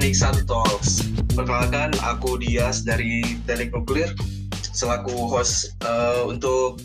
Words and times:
Teknik 0.00 0.16
Satu 0.16 0.42
Talks. 0.42 1.06
Perkenalkan, 1.38 1.94
aku 2.02 2.34
Dias 2.38 2.82
dari 2.82 3.22
Teknik 3.46 3.70
Nuklir 3.70 4.10
selaku 4.80 5.28
host 5.28 5.76
uh, 5.84 6.24
untuk 6.24 6.80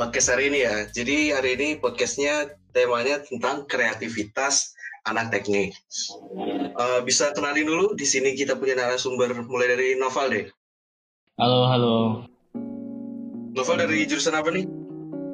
podcast 0.00 0.32
hari 0.32 0.48
ini 0.48 0.64
ya. 0.64 0.88
Jadi 0.88 1.28
hari 1.28 1.52
ini 1.60 1.68
podcastnya 1.76 2.56
temanya 2.72 3.20
tentang 3.20 3.68
kreativitas 3.68 4.72
anak 5.04 5.28
teknik. 5.28 5.76
Uh, 6.72 7.04
bisa 7.04 7.36
kenalin 7.36 7.68
dulu 7.68 7.92
di 7.92 8.08
sini 8.08 8.32
kita 8.32 8.56
punya 8.56 8.80
narasumber 8.80 9.44
mulai 9.44 9.76
dari 9.76 10.00
Noval 10.00 10.26
deh. 10.32 10.48
Halo, 11.36 11.68
halo. 11.68 11.96
Noval 13.52 13.76
dari 13.76 14.08
jurusan 14.08 14.32
apa 14.32 14.48
nih? 14.56 14.64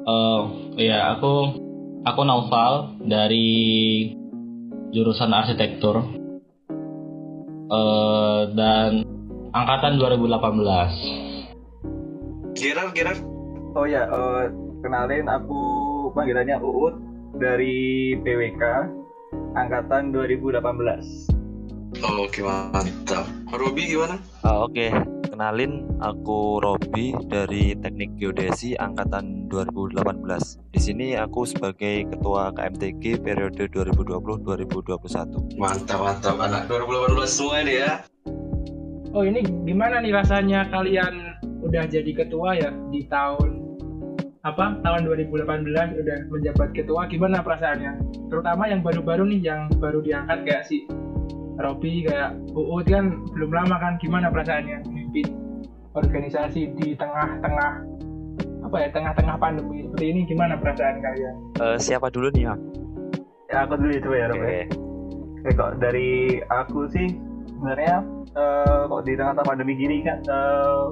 Uh, 0.03 0.75
ya, 0.75 1.15
aku 1.15 1.63
aku 2.03 2.21
Naufal 2.27 2.99
dari 3.07 4.11
jurusan 4.91 5.31
arsitektur 5.31 6.03
uh, 7.71 8.51
dan 8.51 9.07
angkatan 9.55 9.95
2018. 9.95 11.32
Gerard, 12.53 12.93
Gerard. 12.93 13.19
Oh 13.73 13.89
ya, 13.89 14.05
uh, 14.13 14.45
kenalin 14.85 15.25
aku 15.25 15.59
panggilannya 16.13 16.61
Uut 16.61 16.93
dari 17.41 18.13
PWK 18.21 18.61
angkatan 19.57 20.13
2018. 20.13 20.61
Oke, 22.03 22.41
mantap. 22.45 23.25
Robi 23.49 23.89
gimana? 23.89 24.21
Ah, 24.45 24.65
Oke, 24.65 24.93
kenalin 25.29 25.89
aku 25.97 26.61
Robi 26.61 27.17
dari 27.25 27.73
Teknik 27.73 28.17
Geodesi 28.21 28.77
angkatan 28.77 29.49
2018. 29.49 30.61
Di 30.73 30.79
sini 30.81 31.17
aku 31.17 31.49
sebagai 31.49 32.05
ketua 32.13 32.53
KMTG 32.53 33.21
periode 33.21 33.65
2020-2021. 33.73 35.57
Mantap, 35.57 35.99
mantap. 36.01 36.37
Anak 36.37 36.69
2018 36.69 37.29
semua 37.29 37.65
ini 37.65 37.81
ya. 37.81 38.05
Oh 39.13 39.21
ini 39.21 39.45
gimana 39.65 40.01
nih 40.01 40.09
rasanya 40.09 40.69
kalian 40.73 41.32
udah 41.63 41.83
jadi 41.87 42.11
ketua 42.11 42.59
ya 42.59 42.69
di 42.91 43.07
tahun 43.07 43.63
apa 44.43 44.83
tahun 44.83 45.07
2018 45.07 46.03
udah 46.03 46.17
menjabat 46.27 46.69
ketua 46.75 47.07
gimana 47.07 47.39
perasaannya 47.39 47.95
terutama 48.27 48.67
yang 48.67 48.83
baru-baru 48.83 49.23
nih 49.31 49.41
yang 49.47 49.71
baru 49.79 50.03
diangkat 50.03 50.39
kayak 50.43 50.63
si 50.67 50.83
Robi 51.55 52.03
kayak 52.03 52.35
Uut 52.51 52.83
kan 52.89 53.23
belum 53.31 53.51
lama 53.55 53.75
kan 53.79 53.93
gimana 54.03 54.27
perasaannya 54.27 54.83
memimpin 54.89 55.31
organisasi 55.95 56.75
di 56.75 56.97
tengah-tengah 56.97 57.71
apa 58.63 58.77
ya 58.79 58.89
tengah-tengah 58.89 59.35
pandemi 59.37 59.85
seperti 59.85 60.05
ini 60.09 60.21
gimana 60.25 60.57
perasaan 60.57 60.97
kalian 60.99 61.35
Eh, 61.61 61.77
siapa 61.77 62.09
dulu 62.09 62.33
nih, 62.33 62.49
Mam? 62.49 62.59
Ya 63.53 63.69
aku 63.69 63.77
dulu 63.77 63.93
itu 63.93 64.09
ya, 64.09 64.25
Rob. 64.33 64.41
Oke. 64.41 64.59
Oke, 65.43 65.49
kok 65.53 65.71
dari 65.77 66.41
aku 66.49 66.89
sih 66.89 67.13
sebenarnya 67.45 68.01
eh, 68.33 68.81
kok 68.89 69.01
di 69.05 69.13
tengah-tengah 69.13 69.45
pandemi 69.45 69.73
gini 69.77 70.01
kan 70.01 70.17
eh, 70.25 70.83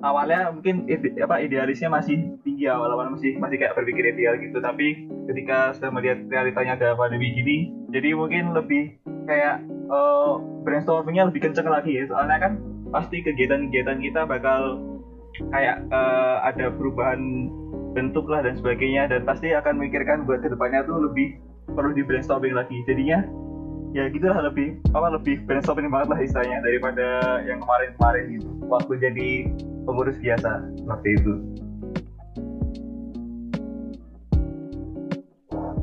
awalnya 0.00 0.52
mungkin 0.52 0.88
ide, 0.88 1.16
apa 1.20 1.40
idealisnya 1.40 1.92
masih 1.92 2.40
tinggi 2.44 2.68
awal-awal 2.68 3.12
masih 3.12 3.36
masih 3.36 3.56
kayak 3.60 3.76
berpikir 3.76 4.12
ideal 4.12 4.36
gitu. 4.40 4.58
Tapi 4.60 5.08
ketika 5.28 5.76
sudah 5.76 5.90
melihat 5.92 6.18
realitanya 6.28 6.76
ada 6.76 6.88
pandemi 6.96 7.32
gini 7.36 7.80
jadi 7.90 8.14
mungkin 8.14 8.54
lebih 8.54 8.96
kayak 9.26 9.66
eh, 9.66 10.32
brainstormingnya 10.62 11.28
lebih 11.28 11.50
kenceng 11.50 11.66
lagi 11.66 11.98
ya. 11.98 12.04
Soalnya 12.06 12.38
kan 12.38 12.52
pasti 12.90 13.22
kegiatan-kegiatan 13.22 13.98
kita 13.98 14.22
bakal 14.26 14.78
kayak 15.50 15.82
eh, 15.90 16.36
ada 16.46 16.70
perubahan 16.70 17.50
bentuk 17.92 18.30
lah 18.30 18.46
dan 18.46 18.54
sebagainya. 18.54 19.10
Dan 19.10 19.26
pasti 19.26 19.50
akan 19.50 19.82
memikirkan 19.82 20.24
buat 20.24 20.40
ke 20.40 20.48
depannya 20.48 20.86
tuh 20.86 21.10
lebih 21.10 21.36
perlu 21.74 21.92
di 21.92 22.06
brainstorming 22.06 22.54
lagi. 22.54 22.78
Jadinya 22.86 23.26
ya 23.90 24.06
gitu 24.06 24.30
lah 24.30 24.46
lebih 24.46 24.78
apa 24.94 25.18
lebih 25.18 25.42
brainstorming 25.50 25.90
banget 25.90 26.14
lah 26.14 26.20
istilahnya 26.22 26.62
daripada 26.62 27.06
yang 27.42 27.58
kemarin-kemarin 27.58 28.24
gitu. 28.38 28.48
Waktu 28.70 28.92
jadi 29.02 29.30
pengurus 29.90 30.14
biasa 30.22 30.50
seperti 30.78 31.08
itu 31.18 31.34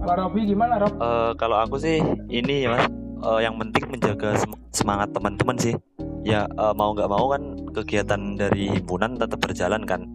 kalau 0.07 0.31
Robi 0.31 0.47
gimana 0.47 0.79
Rob 0.79 0.94
Eh, 0.95 1.31
kalau 1.35 1.59
aku 1.59 1.75
sih 1.75 2.00
ini 2.31 2.63
ya, 2.63 2.79
Mas. 2.79 2.88
Eh, 3.28 3.40
yang 3.44 3.59
penting 3.59 3.91
menjaga 3.91 4.40
sem- 4.40 4.56
semangat 4.72 5.12
teman-teman 5.12 5.59
sih. 5.59 5.75
Ya 6.23 6.47
eh, 6.47 6.73
mau 6.79 6.96
nggak 6.96 7.12
mau 7.12 7.28
kan 7.35 7.44
kegiatan 7.75 8.40
dari 8.40 8.72
himpunan 8.72 9.19
tetap 9.19 9.44
berjalan 9.44 9.84
kan. 9.84 10.07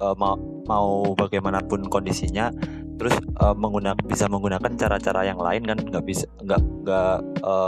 Eh, 0.00 0.14
mau 0.16 0.40
mau 0.64 1.12
bagaimanapun 1.12 1.92
kondisinya, 1.92 2.48
terus 2.96 3.12
eh, 3.20 3.54
menggunakan 3.60 4.00
bisa 4.08 4.24
menggunakan 4.24 4.72
cara-cara 4.80 5.20
yang 5.28 5.36
lain 5.36 5.68
kan 5.68 5.76
nggak 5.76 6.04
bisa 6.08 6.24
nggak 6.40 6.60
nggak 6.88 7.16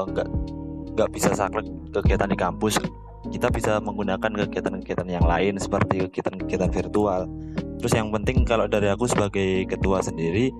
nggak 0.08 0.28
nggak 0.96 1.08
bisa 1.12 1.36
saklek 1.36 1.68
kegiatan 1.92 2.32
di 2.32 2.38
kampus. 2.40 2.80
Kita 3.32 3.48
bisa 3.48 3.80
menggunakan 3.80 4.28
kegiatan-kegiatan 4.28 5.08
yang 5.08 5.24
lain 5.24 5.56
seperti 5.56 6.04
kegiatan-kegiatan 6.04 6.68
virtual. 6.68 7.24
Terus 7.80 7.92
yang 7.96 8.12
penting 8.12 8.44
kalau 8.44 8.68
dari 8.68 8.92
aku 8.92 9.08
sebagai 9.08 9.64
ketua 9.64 10.04
sendiri 10.04 10.52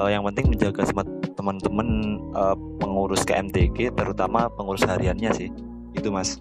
eh, 0.00 0.10
yang 0.10 0.24
penting 0.24 0.48
menjaga 0.48 0.88
semangat 0.88 1.12
teman-teman 1.36 2.18
eh, 2.32 2.56
pengurus 2.80 3.22
KMTG 3.28 3.92
terutama 3.92 4.48
pengurus 4.56 4.88
hariannya 4.88 5.30
sih. 5.36 5.52
Itu 5.92 6.08
mas. 6.08 6.40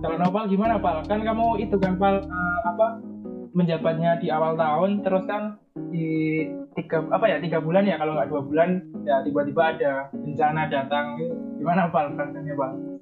Kalau 0.00 0.16
Nopal 0.20 0.46
gimana 0.46 0.78
Pal 0.78 1.02
kan 1.10 1.26
kamu 1.26 1.66
itu 1.66 1.74
kan 1.76 1.98
Pal 1.98 2.22
eh, 2.22 2.58
apa 2.64 3.02
menjabatnya 3.50 4.22
di 4.22 4.30
awal 4.30 4.54
tahun 4.54 5.02
terus 5.02 5.26
kan 5.26 5.58
di 5.90 6.42
tiga 6.74 7.02
apa 7.10 7.26
ya 7.26 7.38
tiga 7.42 7.58
bulan 7.62 7.86
ya 7.86 7.98
kalau 7.98 8.18
nggak 8.18 8.30
dua 8.30 8.42
bulan 8.46 8.82
ya 9.02 9.26
tiba-tiba 9.26 9.74
ada 9.74 9.92
bencana 10.14 10.70
datang. 10.70 11.18
Gimana 11.58 11.90
Pal 11.90 12.14
rasanya 12.14 12.54
Pal 12.54 12.93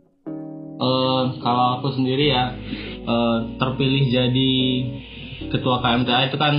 Eh, 0.83 1.23
kalau 1.39 1.79
aku 1.79 1.95
sendiri 1.95 2.35
ya 2.35 2.59
eh, 3.07 3.39
terpilih 3.55 4.05
jadi 4.11 4.55
ketua 5.47 5.79
KMTA 5.79 6.27
itu 6.27 6.37
kan 6.39 6.55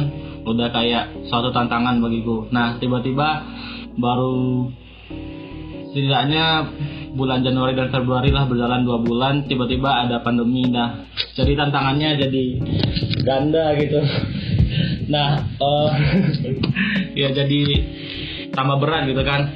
udah 0.47 0.71
kayak 0.71 1.27
suatu 1.27 1.51
tantangan 1.51 1.99
bagiku. 1.99 2.47
Nah 2.47 2.79
tiba-tiba 2.79 3.43
baru 3.99 4.71
setidaknya 5.91 6.71
bulan 7.13 7.43
Januari 7.43 7.75
dan 7.75 7.91
Februari 7.91 8.31
lah 8.31 8.47
berjalan 8.47 8.87
dua 8.87 9.03
bulan 9.03 9.43
tiba-tiba 9.43 10.07
ada 10.07 10.23
pandemi. 10.23 10.71
Nah 10.71 11.03
jadi 11.35 11.59
tantangannya 11.59 12.09
jadi 12.23 12.43
ganda 13.27 13.75
gitu. 13.75 13.99
Nah 15.03 15.35
eh, 15.59 15.89
ya 17.27 17.29
jadi 17.35 17.59
tambah 18.55 18.79
berat 18.79 19.03
gitu 19.05 19.19
kan 19.21 19.51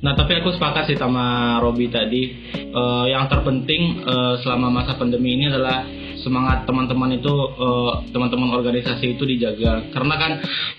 nah 0.00 0.16
tapi 0.16 0.32
aku 0.40 0.56
sepakat 0.56 0.88
sih 0.88 0.96
sama 0.96 1.56
Robi 1.60 1.92
tadi. 1.92 2.22
Eh, 2.70 3.04
yang 3.10 3.28
terpenting 3.28 4.00
eh, 4.00 4.34
selama 4.40 4.72
masa 4.72 4.96
pandemi 4.96 5.36
ini 5.36 5.52
adalah 5.52 5.84
semangat 6.20 6.68
teman-teman 6.68 7.16
itu 7.16 7.34
eh, 7.56 7.92
teman-teman 8.12 8.54
organisasi 8.60 9.16
itu 9.18 9.24
dijaga. 9.26 9.90
Karena 9.92 10.14
kan 10.16 10.32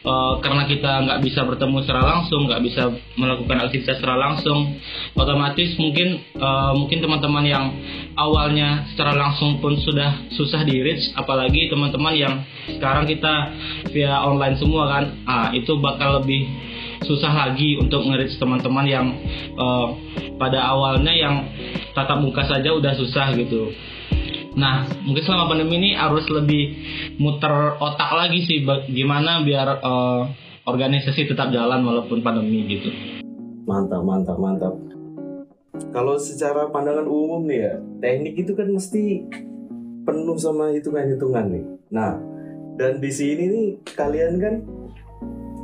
eh, 0.05 0.33
karena 0.41 0.63
kita 0.69 0.91
nggak 1.05 1.19
bisa 1.25 1.41
bertemu 1.45 1.77
secara 1.83 2.01
langsung 2.01 2.47
nggak 2.47 2.61
bisa 2.63 2.83
melakukan 3.17 3.57
aktivitas 3.67 3.99
secara 3.99 4.17
langsung 4.17 4.77
otomatis 5.17 5.75
mungkin 5.77 6.21
eh, 6.21 6.71
mungkin 6.77 6.99
teman-teman 7.03 7.45
yang 7.45 7.65
awalnya 8.15 8.89
secara 8.93 9.17
langsung 9.17 9.59
pun 9.59 9.77
sudah 9.81 10.31
susah 10.33 10.63
di 10.63 10.79
reach 10.79 11.11
apalagi 11.17 11.69
teman-teman 11.69 12.13
yang 12.15 12.33
sekarang 12.77 13.05
kita 13.09 13.33
via 13.91 14.21
online 14.23 14.55
semua 14.57 14.87
kan. 14.87 15.03
Ah 15.27 15.47
itu 15.51 15.75
bakal 15.81 16.23
lebih 16.23 16.70
susah 17.01 17.33
lagi 17.33 17.77
untuk 17.81 18.05
nge-reach 18.05 18.37
teman-teman 18.37 18.85
yang 18.85 19.07
eh, 19.57 19.87
pada 20.37 20.59
awalnya 20.73 21.13
yang 21.13 21.45
tatap 21.93 22.21
muka 22.21 22.45
saja 22.45 22.73
udah 22.73 22.93
susah 22.97 23.33
gitu. 23.37 23.73
Nah, 24.51 24.83
mungkin 25.07 25.23
selama 25.23 25.55
pandemi 25.55 25.79
ini 25.79 25.89
harus 25.95 26.27
lebih 26.27 26.75
muter 27.15 27.79
otak 27.79 28.11
lagi 28.11 28.43
sih 28.43 28.67
gimana 28.91 29.41
biar 29.41 29.67
eh, 29.81 30.21
organisasi 30.65 31.25
tetap 31.25 31.49
jalan 31.49 31.81
walaupun 31.81 32.21
pandemi 32.21 32.67
gitu. 32.69 32.89
Mantap, 33.65 34.01
mantap, 34.03 34.37
mantap. 34.37 34.73
Kalau 35.91 36.19
secara 36.19 36.69
pandangan 36.69 37.07
umum 37.07 37.47
nih 37.47 37.59
ya, 37.65 37.73
teknik 38.03 38.33
itu 38.45 38.51
kan 38.53 38.67
mesti 38.69 39.25
penuh 40.05 40.37
sama 40.37 40.73
hitungan-hitungan 40.75 41.45
nih. 41.49 41.65
Nah, 41.91 42.19
dan 42.77 42.99
di 42.99 43.11
sini 43.11 43.43
nih 43.49 43.67
kalian 43.95 44.33
kan 44.37 44.53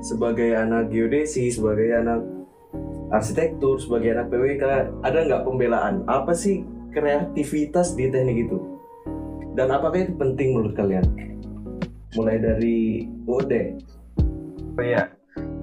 sebagai 0.02 0.54
anak 0.58 0.90
geodesi, 0.94 1.50
sebagai 1.50 1.94
anak 1.94 2.22
arsitektur, 3.10 3.80
sebagai 3.80 4.18
anak 4.18 4.28
PWK, 4.30 4.64
ada 5.06 5.20
nggak 5.26 5.44
pembelaan? 5.48 6.04
Apa 6.06 6.36
sih 6.36 6.66
kreativitas 6.92 7.96
di 7.96 8.12
teknik 8.12 8.50
itu? 8.50 8.78
dan 9.58 9.74
apakah 9.74 10.06
itu 10.06 10.14
penting 10.14 10.54
menurut 10.54 10.78
kalian 10.78 11.04
mulai 12.14 12.38
dari 12.38 13.10
Ode 13.26 13.82
Oh 14.78 14.86
iya, 14.86 15.10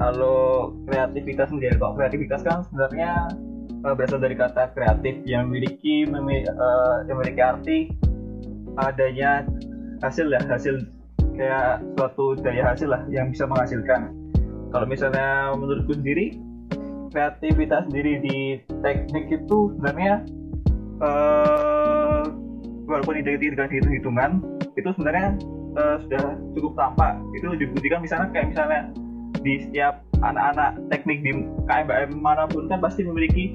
kalau 0.02 0.75
kreativitas 0.90 1.46
sendiri, 1.46 1.78
kok 1.78 1.94
kreativitas 1.94 2.42
kan 2.42 2.66
sebenarnya 2.66 3.30
uh, 3.87 3.94
berasal 3.94 4.19
dari 4.19 4.34
kata 4.34 4.75
kreatif 4.75 5.22
yang 5.22 5.46
memiliki 5.46 6.02
memi, 6.02 6.42
uh, 6.42 7.06
yang 7.06 7.22
memiliki 7.22 7.38
arti 7.38 7.78
adanya 8.75 9.46
hasil 10.02 10.34
ya 10.34 10.42
hasil 10.50 10.82
kayak 11.34 11.82
suatu 11.98 12.38
daya 12.40 12.72
hasil 12.72 12.88
lah 12.88 13.02
yang 13.10 13.31
bisa 13.31 13.44
menghasilkan. 13.46 14.10
Kalau 14.75 14.86
misalnya 14.90 15.54
menurutku 15.54 15.94
sendiri 15.94 16.34
kreativitas 17.14 17.86
sendiri 17.86 18.19
di 18.26 18.38
teknik 18.82 19.31
itu 19.31 19.70
sebenarnya 19.78 20.26
uh, 20.98 22.26
walaupun 22.90 23.22
identik 23.22 23.54
dengan 23.54 23.70
hitung-hitungan 23.70 24.31
itu 24.75 24.90
sebenarnya 24.98 25.38
uh, 25.78 25.96
sudah 26.02 26.34
cukup 26.58 26.75
tampak 26.75 27.14
itu 27.38 27.46
dibuktikan 27.54 28.02
misalnya 28.02 28.28
kayak 28.34 28.50
misalnya 28.50 28.80
di 29.46 29.62
setiap 29.62 30.02
anak-anak 30.26 30.75
teknik 30.90 31.22
di 31.22 31.32
KMBM 31.70 32.19
mana 32.19 32.50
pun 32.50 32.66
kan 32.66 32.82
pasti 32.82 33.06
memiliki 33.06 33.54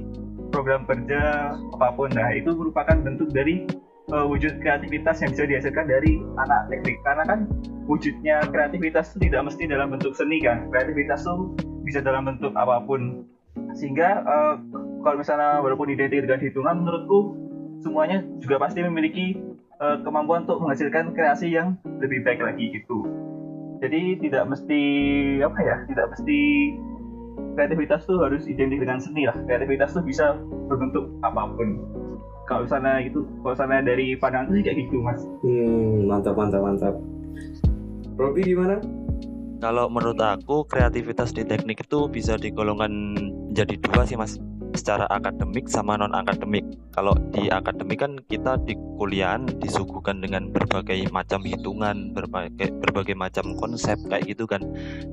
program 0.55 0.87
kerja 0.87 1.53
apa 1.75 1.87
pun 1.93 2.09
nah 2.15 2.31
itu 2.31 2.55
merupakan 2.55 2.95
bentuk 2.95 3.27
dari 3.35 3.67
uh, 4.11 4.25
wujud 4.25 4.59
kreativitas 4.61 5.21
yang 5.21 5.29
bisa 5.33 5.45
dihasilkan 5.45 5.85
dari 5.85 6.21
anak 6.38 6.69
teknik 6.69 6.97
karena 7.06 7.23
kan 7.25 7.39
wujudnya 7.89 8.45
kreativitas 8.50 9.13
itu 9.15 9.29
tidak 9.29 9.50
mesti 9.50 9.63
dalam 9.65 9.94
bentuk 9.94 10.13
seni 10.13 10.41
kan. 10.41 10.69
Kreativitas 10.69 11.25
itu 11.25 11.35
bisa 11.85 12.00
dalam 12.01 12.29
bentuk 12.29 12.53
apa 12.53 12.83
pun. 12.85 13.25
Sehingga 13.73 14.25
uh, 14.25 14.56
kalau 15.01 15.17
misalnya 15.21 15.61
walaupun 15.63 15.89
identik 15.89 16.25
dengan 16.25 16.41
hitungan 16.41 16.75
menurutku 16.85 17.19
semuanya 17.79 18.21
juga 18.44 18.59
pasti 18.59 18.83
memiliki 18.83 19.39
uh, 19.79 19.97
kemampuan 20.03 20.44
untuk 20.45 20.59
menghasilkan 20.61 21.15
kreasi 21.15 21.53
yang 21.56 21.79
lebih 22.03 22.21
baik 22.21 22.44
lagi 22.44 22.69
gitu. 22.75 23.07
Jadi 23.79 24.19
tidak 24.27 24.44
mesti 24.51 24.81
apa 25.39 25.59
ya 25.63 25.75
tidak 25.88 26.07
mesti 26.11 26.39
kreativitas 27.56 28.03
tuh 28.03 28.19
harus 28.19 28.44
identik 28.45 28.83
dengan 28.83 29.00
seni 29.00 29.23
lah. 29.25 29.35
Kreativitas 29.47 29.95
tuh 29.95 30.03
bisa 30.03 30.35
berbentuk 30.67 31.07
apa 31.23 31.47
pun 31.56 31.69
kalau 32.49 32.65
sana 32.65 32.97
itu 32.97 33.21
kalau 33.45 33.53
sana 33.53 33.85
dari 33.85 34.17
pandangan 34.17 34.49
sih 34.57 34.65
kayak 34.65 34.77
gitu 34.81 34.97
mas 35.05 35.21
hmm 35.45 36.09
mantap 36.09 36.33
mantap 36.33 36.65
mantap 36.65 36.95
Robi 38.17 38.41
gimana 38.41 38.81
Kalau 39.59 39.91
menurut 39.91 40.15
aku 40.23 40.63
kreativitas 40.71 41.35
di 41.35 41.43
teknik 41.43 41.83
itu 41.83 42.07
bisa 42.07 42.39
digolongkan 42.39 43.11
jadi 43.51 43.75
dua 43.75 44.07
sih 44.07 44.15
mas 44.15 44.39
secara 44.71 45.03
akademik 45.11 45.67
sama 45.67 45.99
non 45.99 46.15
akademik. 46.15 46.63
Kalau 46.95 47.11
di 47.35 47.51
akademik 47.51 47.99
kan 47.99 48.23
kita 48.31 48.55
di 48.63 48.79
kuliah 48.95 49.35
disuguhkan 49.59 50.23
dengan 50.23 50.47
berbagai 50.55 51.11
macam 51.11 51.43
hitungan, 51.43 52.15
berbagai 52.15 52.71
berbagai 52.79 53.19
macam 53.19 53.51
konsep 53.59 53.99
kayak 54.07 54.31
gitu 54.31 54.47
kan. 54.47 54.63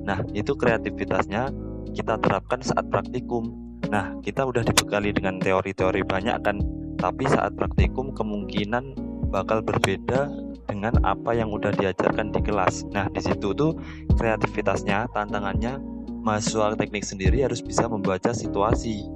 Nah, 0.07 0.23
itu 0.31 0.55
kreativitasnya 0.55 1.51
kita 1.91 2.15
terapkan 2.23 2.63
saat 2.63 2.87
praktikum. 2.87 3.51
Nah, 3.91 4.15
kita 4.23 4.47
udah 4.47 4.63
dibekali 4.63 5.11
dengan 5.11 5.43
teori-teori 5.43 6.07
banyak 6.07 6.37
kan, 6.39 6.59
tapi 6.97 7.29
saat 7.29 7.53
praktikum 7.53 8.11
kemungkinan 8.13 8.97
bakal 9.29 9.61
berbeda 9.61 10.29
dengan 10.67 10.99
apa 11.07 11.31
yang 11.31 11.49
udah 11.49 11.71
diajarkan 11.73 12.35
di 12.35 12.43
kelas. 12.43 12.83
Nah, 12.91 13.07
di 13.09 13.23
situ 13.23 13.55
tuh 13.55 13.77
kreativitasnya, 14.19 15.07
tantangannya 15.15 15.79
mahasiswa 16.27 16.75
teknik 16.75 17.07
sendiri 17.07 17.47
harus 17.47 17.63
bisa 17.63 17.87
membaca 17.87 18.35
situasi 18.35 19.07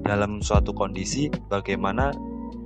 dalam 0.00 0.40
suatu 0.40 0.72
kondisi 0.72 1.28
bagaimana 1.52 2.16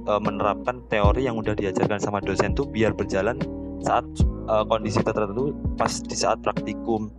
e, 0.06 0.12
menerapkan 0.22 0.78
teori 0.86 1.26
yang 1.26 1.34
udah 1.34 1.58
diajarkan 1.58 1.98
sama 1.98 2.22
dosen 2.22 2.54
tuh 2.54 2.70
biar 2.70 2.94
berjalan 2.94 3.36
saat 3.82 4.06
e, 4.46 4.54
kondisi 4.70 5.02
tertentu 5.02 5.50
pas 5.74 5.90
di 5.90 6.14
saat 6.14 6.38
praktikum. 6.46 7.10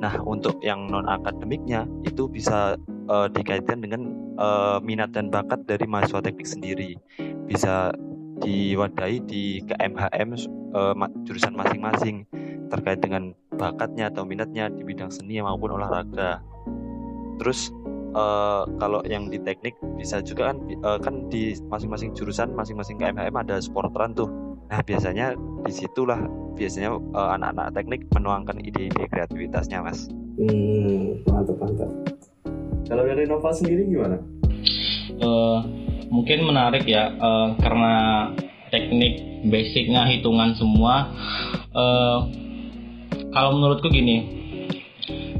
Nah, 0.00 0.16
untuk 0.24 0.56
yang 0.64 0.88
non 0.88 1.04
akademiknya 1.10 1.84
itu 2.06 2.24
bisa 2.30 2.78
e, 3.08 3.16
dikaitkan 3.32 3.80
dengan 3.80 4.12
e, 4.36 4.48
minat 4.84 5.16
dan 5.16 5.32
bakat 5.32 5.64
dari 5.64 5.88
mahasiswa 5.88 6.20
teknik 6.20 6.46
sendiri. 6.46 6.94
Bisa 7.48 7.96
diwadahi 8.38 9.18
di 9.26 9.44
KMHM 9.66 10.30
uh, 10.74 10.94
jurusan 11.26 11.54
masing-masing 11.58 12.24
terkait 12.68 13.00
dengan 13.02 13.34
bakatnya 13.58 14.12
atau 14.12 14.22
minatnya 14.22 14.70
di 14.70 14.86
bidang 14.86 15.10
seni 15.10 15.42
maupun 15.42 15.74
olahraga. 15.74 16.38
Terus 17.42 17.74
uh, 18.14 18.66
kalau 18.78 19.02
yang 19.06 19.32
di 19.32 19.40
teknik 19.42 19.74
bisa 19.98 20.22
juga 20.22 20.54
kan 20.54 20.58
uh, 20.84 20.98
kan 21.00 21.26
di 21.32 21.56
masing-masing 21.66 22.14
jurusan 22.14 22.54
masing-masing 22.54 23.00
KMHM 23.00 23.34
ada 23.34 23.58
sporteran 23.58 24.14
tuh. 24.14 24.30
Nah 24.68 24.84
biasanya 24.84 25.34
di 25.64 25.72
situlah 25.72 26.20
biasanya 26.54 26.94
uh, 27.14 27.34
anak-anak 27.38 27.74
teknik 27.74 28.00
menuangkan 28.12 28.60
ide-ide 28.62 29.08
kreativitasnya 29.10 29.82
mas. 29.82 30.06
Hmm 30.38 31.24
mantap 31.26 31.56
mantap. 31.58 31.90
Kalau 32.88 33.04
dari 33.04 33.28
Nova 33.28 33.52
sendiri 33.52 33.84
gimana? 33.84 34.16
Uh, 35.20 35.60
mungkin 36.08 36.48
menarik 36.48 36.88
ya 36.88 37.12
uh, 37.20 37.52
karena 37.60 37.94
teknik 38.72 39.44
basicnya 39.52 40.08
hitungan 40.08 40.56
semua. 40.56 41.12
Uh, 41.76 42.18
kalau 43.28 43.60
menurutku 43.60 43.92
gini 43.92 44.24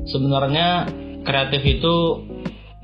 sebenarnya 0.05 0.93
kreatif 1.25 1.65
itu 1.65 1.95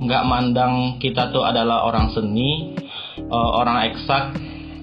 nggak 0.01 0.25
mandang 0.25 0.97
kita 0.97 1.29
tuh 1.29 1.45
adalah 1.45 1.85
orang 1.85 2.09
seni 2.17 2.73
uh, 3.21 3.51
orang 3.61 3.93
eksak 3.93 4.33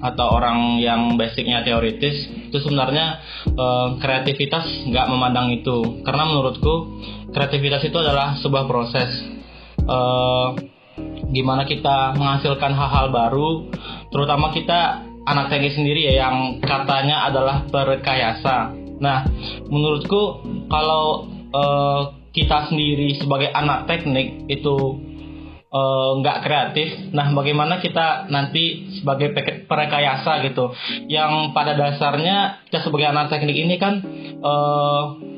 atau 0.01 0.37
orang 0.37 0.77
yang 0.77 1.17
basicnya 1.17 1.65
teoritis. 1.65 2.29
Itu 2.53 2.61
sebenarnya 2.61 3.17
uh, 3.57 3.97
kreativitas 3.97 4.85
nggak 4.93 5.09
memandang 5.09 5.49
itu. 5.57 6.05
Karena 6.05 6.29
menurutku 6.29 7.01
kreativitas 7.33 7.81
itu 7.81 7.97
adalah 7.97 8.37
sebuah 8.37 8.69
proses 8.69 9.30
uh, 9.87 10.57
gimana 11.31 11.63
kita 11.63 12.13
menghasilkan 12.19 12.75
hal-hal 12.75 13.07
baru 13.09 13.71
terutama 14.11 14.51
kita 14.51 15.07
anak 15.23 15.53
teknik 15.53 15.73
sendiri 15.77 16.11
ya 16.11 16.27
yang 16.27 16.59
katanya 16.59 17.29
adalah 17.29 17.63
berkayasa 17.69 18.75
nah 19.01 19.25
menurutku 19.71 20.45
kalau 20.69 21.29
uh, 21.55 22.21
kita 22.31 22.71
sendiri 22.71 23.19
sebagai 23.19 23.51
anak 23.51 23.87
teknik 23.91 24.47
itu 24.47 24.77
nggak 26.19 26.37
uh, 26.39 26.43
kreatif 26.43 27.11
nah 27.15 27.31
bagaimana 27.31 27.79
kita 27.79 28.27
nanti 28.27 28.91
sebagai 28.99 29.31
perekayasa 29.71 30.43
gitu? 30.43 30.75
Yang 31.07 31.55
pada 31.55 31.79
dasarnya 31.79 32.67
kita 32.67 32.83
sebagai 32.83 33.07
anak 33.07 33.31
teknik 33.31 33.55
ini 33.55 33.79
kan 33.79 34.03
uh, 34.43 35.30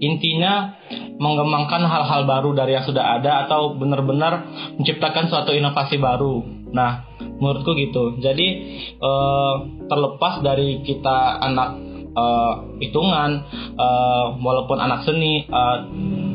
intinya 0.00 0.80
mengembangkan 1.20 1.84
hal-hal 1.84 2.24
baru 2.24 2.56
dari 2.56 2.72
yang 2.72 2.88
sudah 2.88 3.20
ada 3.20 3.44
atau 3.46 3.76
benar-benar 3.76 4.48
menciptakan 4.80 5.28
suatu 5.28 5.52
inovasi 5.52 6.00
baru. 6.00 6.40
Nah, 6.72 7.04
menurutku 7.20 7.76
gitu. 7.76 8.16
Jadi 8.24 8.48
uh, 8.96 9.54
terlepas 9.84 10.40
dari 10.40 10.80
kita 10.80 11.44
anak 11.44 11.76
uh, 12.16 12.64
hitungan, 12.80 13.44
uh, 13.76 14.40
walaupun 14.40 14.80
anak 14.80 15.04
seni, 15.04 15.44
uh, 15.52 15.84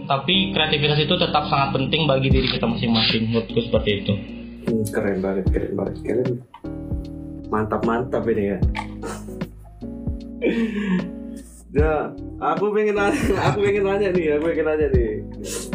tapi 0.05 0.53
kreativitas 0.53 1.01
itu 1.01 1.17
tetap 1.17 1.49
sangat 1.49 1.73
penting 1.73 2.05
bagi 2.05 2.29
diri 2.29 2.45
kita 2.45 2.69
masing-masing. 2.69 3.33
Menurutku 3.33 3.59
seperti 3.65 4.05
itu. 4.05 4.13
Hmm, 4.65 4.85
keren 4.93 5.17
banget, 5.25 5.45
keren 5.49 5.73
banget, 5.73 5.95
keren. 6.05 6.31
Mantap 7.49 7.81
mantap 7.81 8.23
ini 8.29 8.43
ya. 8.53 8.57
Ya, 11.75 12.07
aku 12.53 12.69
pengen 12.75 12.95
nanya, 12.99 13.21
aku 13.49 13.57
pengen 13.65 13.83
nanya 13.87 14.09
nih, 14.13 14.25
aku 14.37 14.43
pengen 14.51 14.65
nanya 14.69 14.87
nih. 14.93 15.11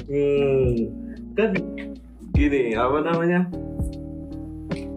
Hmm, 0.07 0.71
kan 1.35 1.51
gini, 2.37 2.63
apa 2.79 2.99
namanya? 3.03 3.41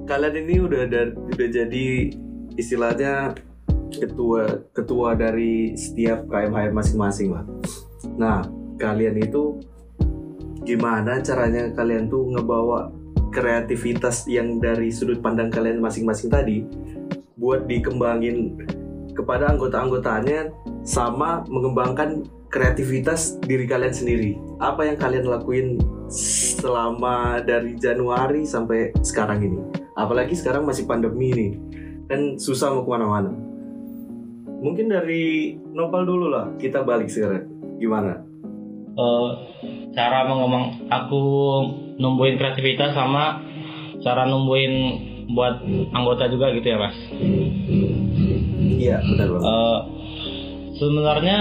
Kalian 0.03 0.36
ini 0.46 0.56
udah 0.62 0.84
dari, 0.86 1.12
udah 1.15 1.48
jadi 1.50 1.86
istilahnya 2.60 3.34
ketua 3.94 4.68
ketua 4.74 5.15
dari 5.18 5.74
setiap 5.74 6.27
KMH 6.30 6.74
masing-masing 6.75 7.30
lah. 7.34 7.46
Nah, 8.20 8.44
kalian 8.77 9.18
itu 9.22 9.58
gimana 10.63 11.20
caranya 11.20 11.72
kalian 11.75 12.08
tuh 12.08 12.32
ngebawa 12.36 12.92
kreativitas 13.34 14.30
yang 14.30 14.62
dari 14.62 14.94
sudut 14.94 15.20
pandang 15.20 15.50
kalian 15.50 15.82
masing-masing 15.82 16.30
tadi 16.30 16.63
buat 17.36 17.65
dikembangin 17.68 18.56
kepada 19.13 19.50
anggota-anggotanya 19.53 20.51
sama 20.84 21.46
mengembangkan 21.48 22.25
kreativitas 22.53 23.41
diri 23.41 23.65
kalian 23.65 23.93
sendiri. 23.93 24.38
Apa 24.62 24.86
yang 24.86 24.98
kalian 25.01 25.25
lakuin 25.25 25.82
selama 26.13 27.41
dari 27.41 27.74
Januari 27.77 28.46
sampai 28.46 28.93
sekarang 29.01 29.41
ini? 29.41 29.60
Apalagi 29.98 30.38
sekarang 30.38 30.65
masih 30.65 30.86
pandemi 30.86 31.34
ini, 31.34 31.48
kan 32.10 32.38
susah 32.38 32.74
mau 32.74 32.86
ke 32.86 32.89
mana-mana. 32.93 33.34
Mungkin 34.63 34.89
dari 34.89 35.58
Nopal 35.74 36.05
dulu 36.05 36.29
lah, 36.29 36.53
kita 36.62 36.86
balik 36.86 37.10
sekarang. 37.10 37.50
Gimana? 37.82 38.22
Uh, 38.93 39.34
cara 39.93 40.25
mengembang 40.29 40.89
aku 40.89 41.22
numbuhin 41.98 42.38
kreativitas 42.38 42.93
sama 42.93 43.41
cara 44.01 44.25
numbuhin 44.25 44.74
buat 45.32 45.63
anggota 45.96 46.27
juga 46.27 46.51
gitu 46.51 46.67
ya 46.67 46.77
mas 46.82 46.98
Iya, 48.60 49.02
benar 49.02 49.28
banget. 49.32 49.44
Eh, 49.48 49.80
sebenarnya 50.78 51.40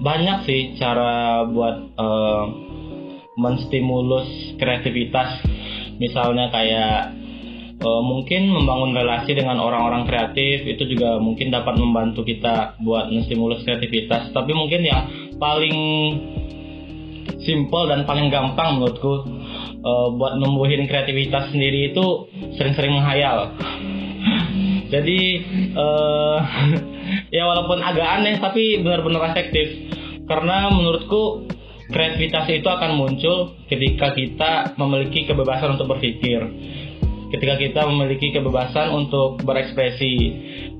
banyak 0.00 0.38
sih 0.48 0.60
cara 0.80 1.44
buat 1.48 1.76
eh, 1.96 2.44
menstimulus 3.36 4.56
kreativitas. 4.56 5.44
Misalnya 6.00 6.48
kayak 6.48 7.16
eh, 7.80 8.02
mungkin 8.04 8.52
membangun 8.52 8.96
relasi 8.96 9.36
dengan 9.36 9.60
orang-orang 9.60 10.08
kreatif 10.08 10.64
itu 10.64 10.82
juga 10.96 11.20
mungkin 11.20 11.52
dapat 11.52 11.76
membantu 11.76 12.24
kita 12.24 12.80
buat 12.80 13.12
menstimulus 13.12 13.64
kreativitas. 13.64 14.32
Tapi 14.32 14.52
mungkin 14.56 14.80
yang 14.84 15.02
paling 15.36 15.76
simple 17.40 17.88
dan 17.88 18.04
paling 18.04 18.28
gampang 18.28 18.80
menurutku 18.80 19.24
eh, 19.80 20.08
buat 20.16 20.36
numbuhin 20.40 20.88
kreativitas 20.88 21.52
sendiri 21.52 21.92
itu 21.92 22.28
sering-sering 22.56 22.96
menghayal 22.96 23.52
jadi 24.90 25.20
eh, 25.72 26.38
ya 27.36 27.42
walaupun 27.46 27.78
agak 27.78 28.08
aneh 28.20 28.36
tapi 28.42 28.82
benar-benar 28.82 29.30
efektif. 29.30 29.70
Karena 30.26 30.70
menurutku 30.70 31.46
kreativitas 31.90 32.46
itu 32.50 32.66
akan 32.66 32.98
muncul 32.98 33.58
ketika 33.66 34.14
kita 34.14 34.74
memiliki 34.78 35.26
kebebasan 35.26 35.78
untuk 35.78 35.94
berpikir. 35.96 36.42
Ketika 37.30 37.54
kita 37.62 37.86
memiliki 37.86 38.34
kebebasan 38.34 38.90
untuk 38.90 39.38
berekspresi. 39.46 40.14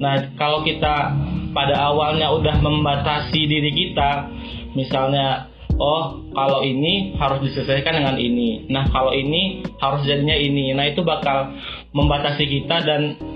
Nah 0.02 0.34
kalau 0.34 0.66
kita 0.66 1.14
pada 1.54 1.74
awalnya 1.78 2.30
udah 2.34 2.58
membatasi 2.58 3.46
diri 3.46 3.70
kita 3.70 4.26
misalnya 4.74 5.50
oh 5.78 6.30
kalau 6.34 6.62
ini 6.66 7.14
harus 7.18 7.42
diselesaikan 7.46 8.02
dengan 8.02 8.16
ini. 8.18 8.66
Nah 8.66 8.86
kalau 8.90 9.14
ini 9.14 9.62
harus 9.78 10.02
jadinya 10.02 10.34
ini. 10.34 10.74
Nah 10.74 10.90
itu 10.90 11.06
bakal 11.06 11.54
membatasi 11.94 12.44
kita 12.46 12.82
dan 12.82 13.29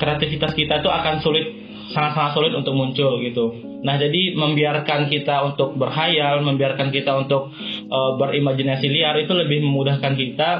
kreativitas 0.00 0.56
kita 0.56 0.80
itu 0.80 0.88
akan 0.88 1.20
sulit 1.20 1.46
sangat-sangat 1.90 2.32
sulit 2.38 2.52
untuk 2.54 2.74
muncul 2.74 3.18
gitu. 3.20 3.70
Nah, 3.82 3.98
jadi 3.98 4.36
membiarkan 4.36 5.10
kita 5.10 5.42
untuk 5.52 5.74
berhayal, 5.74 6.44
membiarkan 6.44 6.94
kita 6.94 7.16
untuk 7.18 7.50
uh, 7.90 8.14
berimajinasi 8.20 8.86
liar 8.86 9.18
itu 9.18 9.32
lebih 9.34 9.64
memudahkan 9.64 10.14
kita 10.14 10.50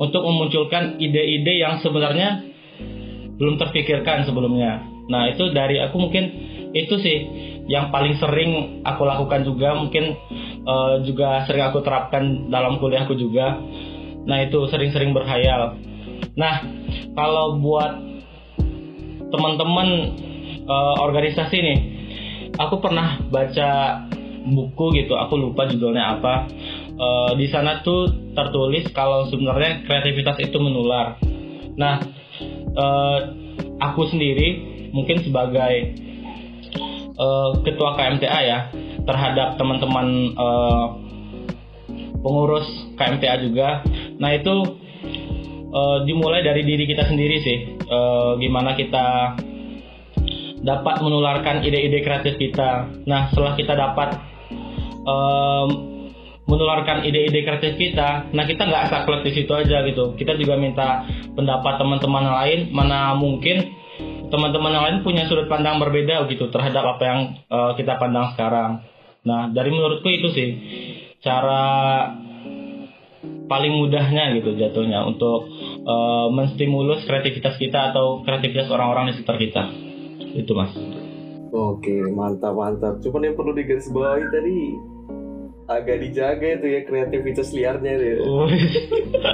untuk 0.00 0.22
memunculkan 0.24 0.96
ide-ide 0.96 1.60
yang 1.60 1.82
sebenarnya 1.84 2.48
belum 3.36 3.60
terpikirkan 3.60 4.24
sebelumnya. 4.24 4.80
Nah, 5.10 5.28
itu 5.28 5.50
dari 5.52 5.82
aku 5.82 5.96
mungkin 5.98 6.24
itu 6.70 6.94
sih 7.02 7.18
yang 7.66 7.90
paling 7.90 8.14
sering 8.22 8.82
aku 8.86 9.02
lakukan 9.02 9.42
juga 9.42 9.74
mungkin 9.74 10.14
uh, 10.64 11.02
juga 11.02 11.44
sering 11.44 11.66
aku 11.68 11.82
terapkan 11.82 12.48
dalam 12.48 12.78
kuliahku 12.80 13.18
juga. 13.18 13.58
Nah, 14.24 14.38
itu 14.46 14.64
sering-sering 14.70 15.10
berhayal. 15.12 15.76
Nah, 16.38 16.62
kalau 17.18 17.58
buat 17.58 18.09
teman-teman 19.30 19.88
uh, 20.66 20.96
organisasi 21.02 21.56
nih. 21.58 21.78
Aku 22.58 22.82
pernah 22.82 23.22
baca 23.30 24.02
buku 24.40 24.96
gitu 24.96 25.16
aku 25.16 25.36
lupa 25.36 25.68
judulnya 25.68 26.18
apa. 26.18 26.48
Uh, 27.00 27.32
di 27.36 27.48
sana 27.48 27.80
tuh 27.80 28.32
tertulis 28.36 28.88
kalau 28.92 29.28
sebenarnya 29.32 29.86
kreativitas 29.88 30.36
itu 30.40 30.56
menular. 30.60 31.16
Nah 31.76 31.96
uh, 32.76 33.18
aku 33.80 34.10
sendiri 34.12 34.68
mungkin 34.92 35.24
sebagai 35.24 35.96
uh, 37.16 37.50
ketua 37.64 37.96
KMTA 37.96 38.40
ya 38.44 38.60
terhadap 39.04 39.56
teman-teman 39.56 40.36
uh, 40.36 40.86
pengurus 42.20 42.68
KMTA 43.00 43.48
juga. 43.48 43.80
Nah 44.20 44.36
itu 44.36 44.76
uh, 45.70 45.98
dimulai 46.04 46.42
dari 46.42 46.66
diri 46.66 46.84
kita 46.84 47.06
sendiri 47.06 47.36
sih 47.40 47.58
uh, 47.88 48.36
gimana 48.36 48.74
kita 48.74 49.38
dapat 50.60 51.00
menularkan 51.00 51.64
ide-ide 51.64 52.04
kreatif 52.04 52.36
kita. 52.36 52.88
Nah, 53.08 53.32
setelah 53.32 53.56
kita 53.56 53.72
dapat 53.72 54.08
um, 55.08 55.68
menularkan 56.44 57.06
ide-ide 57.06 57.46
kreatif 57.46 57.80
kita, 57.80 58.28
nah 58.34 58.44
kita 58.44 58.68
nggak 58.68 58.92
saklek 58.92 59.24
di 59.24 59.32
situ 59.40 59.52
aja 59.56 59.80
gitu. 59.88 60.12
Kita 60.20 60.36
juga 60.36 60.60
minta 60.60 61.06
pendapat 61.32 61.80
teman-teman 61.80 62.24
lain, 62.28 62.60
mana 62.74 63.16
mungkin 63.16 63.72
teman-teman 64.30 64.72
lain 64.72 64.96
punya 65.02 65.26
sudut 65.26 65.50
pandang 65.50 65.82
berbeda 65.82 66.28
gitu 66.30 66.52
terhadap 66.54 66.96
apa 66.96 67.02
yang 67.02 67.20
uh, 67.50 67.72
kita 67.74 67.96
pandang 67.96 68.36
sekarang. 68.36 68.84
Nah, 69.24 69.52
dari 69.52 69.70
menurutku 69.72 70.08
itu 70.08 70.28
sih 70.32 70.48
cara 71.20 72.08
paling 73.50 73.74
mudahnya 73.74 74.38
gitu 74.38 74.54
jatuhnya 74.54 75.02
untuk 75.02 75.50
uh, 75.82 76.30
menstimulus 76.30 77.02
kreativitas 77.02 77.58
kita 77.58 77.90
atau 77.90 78.22
kreativitas 78.22 78.70
orang-orang 78.70 79.10
di 79.10 79.18
sekitar 79.18 79.36
kita 79.42 79.62
itu 80.38 80.54
mas 80.54 80.70
Oke, 81.50 81.98
mantap 82.14 82.54
mantap. 82.54 83.02
Cuman 83.02 83.26
yang 83.26 83.34
perlu 83.34 83.50
digarisbawahi 83.58 84.22
tadi 84.30 84.58
agak 85.70 86.02
dijaga 86.02 86.46
itu 86.58 86.66
ya 86.66 86.80
kreativitas 86.86 87.50
liarnya 87.54 87.92
itu. 87.98 88.22
ya. 88.22 88.22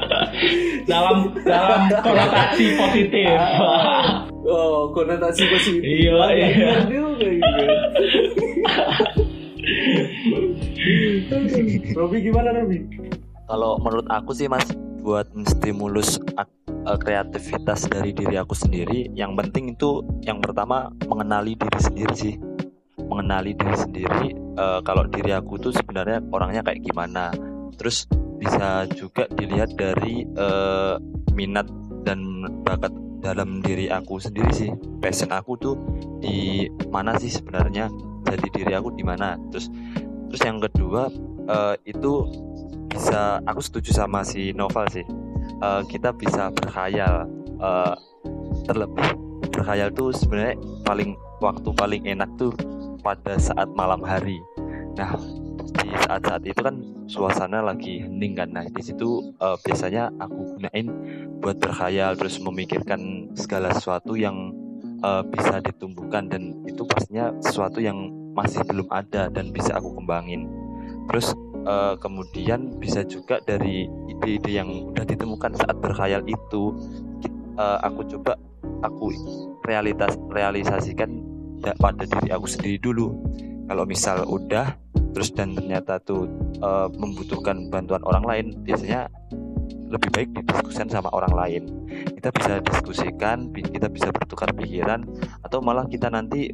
dalam 0.90 1.32
dalam 1.44 1.92
konotasi 2.00 2.76
positif 2.76 3.37
Oh, 4.46 4.94
konotasi 4.94 5.42
positif. 5.50 5.82
Iya, 5.82 6.23
iya. 6.38 6.87
gitu. 6.87 7.02
Robi 11.99 12.23
gimana 12.23 12.54
Robi? 12.54 12.78
Kalau 13.47 13.79
menurut 13.79 14.11
aku 14.11 14.35
sih 14.35 14.50
mas 14.50 14.67
buat 15.07 15.31
menstimulus 15.31 16.19
ak- 16.35 16.50
eh, 16.67 16.99
kreativitas 16.99 17.87
dari 17.87 18.11
diri 18.11 18.35
aku 18.35 18.59
sendiri, 18.59 19.07
yang 19.15 19.38
penting 19.38 19.79
itu 19.79 20.03
yang 20.26 20.43
pertama 20.43 20.91
mengenali 21.07 21.55
diri 21.55 21.79
sendiri 21.79 22.15
sih. 22.19 22.35
Mengenali 23.07 23.55
diri 23.55 23.76
sendiri. 23.79 24.29
eh, 24.57 24.81
kalau 24.88 25.05
diri 25.05 25.37
aku 25.37 25.61
tuh 25.61 25.69
sebenarnya 25.69 26.25
orangnya 26.33 26.65
kayak 26.65 26.81
gimana. 26.81 27.29
Terus 27.76 28.09
bisa 28.41 28.88
juga 28.97 29.29
dilihat 29.31 29.76
dari 29.76 30.25
eh, 30.26 30.95
minat 31.37 31.69
dan 32.03 32.19
bakat 32.65 32.91
dalam 33.21 33.61
diri 33.61 33.93
aku 33.93 34.17
sendiri 34.17 34.49
sih. 34.57 34.73
Passion 34.99 35.29
aku 35.31 35.61
tuh 35.61 35.75
di 36.19 36.67
mana 36.88 37.15
sih 37.21 37.29
sebenarnya? 37.29 37.93
Jadi 38.26 38.49
diri 38.49 38.73
aku 38.75 38.97
di 38.97 39.05
mana? 39.05 39.37
Terus 39.53 39.69
terus 40.33 40.43
yang 40.43 40.59
kedua 40.59 41.12
eh, 41.47 41.75
itu 41.85 42.25
bisa 42.97 43.45
aku 43.45 43.61
setuju 43.61 43.93
sama 43.93 44.25
si 44.25 44.57
Novel 44.57 44.88
sih. 44.88 45.05
Eh, 45.61 45.83
kita 45.93 46.17
bisa 46.17 46.49
berkhayal 46.49 47.29
Eh, 47.57 47.95
terlebih 48.69 49.17
berkhayal 49.49 49.88
tuh 49.97 50.12
sebenarnya 50.12 50.61
paling 50.85 51.17
waktu 51.41 51.69
paling 51.73 52.03
enak 52.05 52.29
tuh 52.37 52.53
pada 53.00 53.41
saat 53.41 53.69
malam 53.73 54.05
hari. 54.05 54.37
Nah 54.93 55.17
di 55.76 55.88
saat-saat 56.05 56.45
itu 56.45 56.61
kan 56.61 56.76
suasana 57.09 57.65
lagi 57.65 58.05
hening 58.05 58.37
kan. 58.37 58.53
Nah 58.53 58.69
di 58.69 58.83
situ 58.85 59.33
eh, 59.41 59.57
biasanya 59.65 60.12
aku 60.21 60.61
gunain 60.61 60.87
buat 61.41 61.57
berkhayal 61.57 62.12
terus 62.21 62.37
memikirkan 62.45 63.33
segala 63.33 63.73
sesuatu 63.73 64.12
yang 64.21 64.53
eh, 65.00 65.23
bisa 65.33 65.65
ditumbuhkan 65.65 66.29
dan 66.29 66.61
itu 66.69 66.85
pastinya 66.85 67.33
sesuatu 67.41 67.81
yang 67.81 68.12
masih 68.37 68.61
belum 68.69 68.88
ada 68.93 69.33
dan 69.33 69.49
bisa 69.49 69.81
aku 69.81 69.97
kembangin. 69.97 70.45
Terus 71.09 71.33
eh, 71.66 71.94
kemudian 71.99 72.78
bisa 72.78 73.02
juga 73.02 73.42
dari 73.42 73.90
ide-ide 74.06 74.62
yang 74.62 74.70
udah 74.94 75.04
ditemukan 75.04 75.58
saat 75.58 75.76
berkhayal 75.82 76.23
itu 76.25 76.73
eh, 77.58 77.78
aku 77.82 78.06
coba 78.16 78.38
aku 78.87 79.11
realitas 79.66 80.14
realisasikan 80.30 81.20
da- 81.61 81.76
pada 81.76 82.06
diri 82.06 82.30
aku 82.30 82.46
sendiri 82.46 82.78
dulu. 82.78 83.12
Kalau 83.66 83.82
misal 83.82 84.23
udah 84.30 84.78
terus 85.11 85.35
dan 85.35 85.58
ternyata 85.58 85.99
tuh 85.99 86.30
eh, 86.62 86.88
membutuhkan 86.94 87.66
bantuan 87.68 88.02
orang 88.06 88.25
lain 88.25 88.46
biasanya 88.62 89.11
lebih 89.87 90.11
baik 90.11 90.28
didiskusikan 90.35 90.90
sama 90.90 91.11
orang 91.14 91.35
lain. 91.35 91.62
Kita 92.18 92.35
bisa 92.35 92.58
diskusikan 92.62 93.50
kita 93.54 93.87
bisa 93.87 94.11
bertukar 94.11 94.50
pikiran 94.54 95.06
atau 95.46 95.62
malah 95.62 95.87
kita 95.87 96.11
nanti 96.11 96.50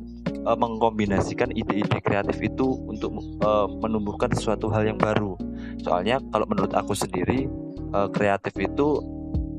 eh, 0.47 0.57
mengkombinasikan 0.59 1.55
ide-ide 1.55 1.99
kreatif 2.03 2.39
itu 2.43 2.77
untuk 2.87 3.15
eh, 3.43 3.67
menumbuhkan 3.81 4.31
sesuatu 4.35 4.69
hal 4.71 4.87
yang 4.87 4.99
baru. 4.99 5.39
Soalnya 5.83 6.19
kalau 6.31 6.47
menurut 6.51 6.73
aku 6.75 6.93
sendiri 6.95 7.47
eh, 7.93 8.09
kreatif 8.15 8.55
itu 8.59 9.01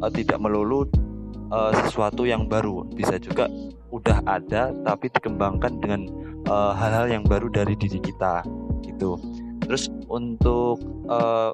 eh, 0.03 0.11
tidak 0.11 0.39
melulu 0.43 0.87
eh, 1.51 1.71
sesuatu 1.87 2.27
yang 2.27 2.47
baru. 2.47 2.87
Bisa 2.91 3.17
juga 3.19 3.47
udah 3.93 4.25
ada 4.25 4.73
tapi 4.83 5.09
dikembangkan 5.13 5.77
dengan 5.77 6.01
hal-hal 6.43 7.07
yang 7.07 7.23
baru 7.23 7.47
dari 7.47 7.71
diri 7.79 8.03
kita 8.03 8.43
gitu. 8.83 9.15
Terus 9.63 9.87
untuk 10.11 10.83
eh, 11.07 11.51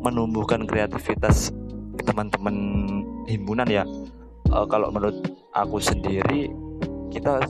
menumbuhkan 0.00 0.64
kreativitas 0.64 1.52
teman-teman 2.06 2.56
himpunan 3.26 3.66
ya 3.66 3.84
eh, 4.48 4.66
kalau 4.70 4.88
menurut 4.94 5.18
aku 5.52 5.82
sendiri 5.82 6.52
kita 7.10 7.42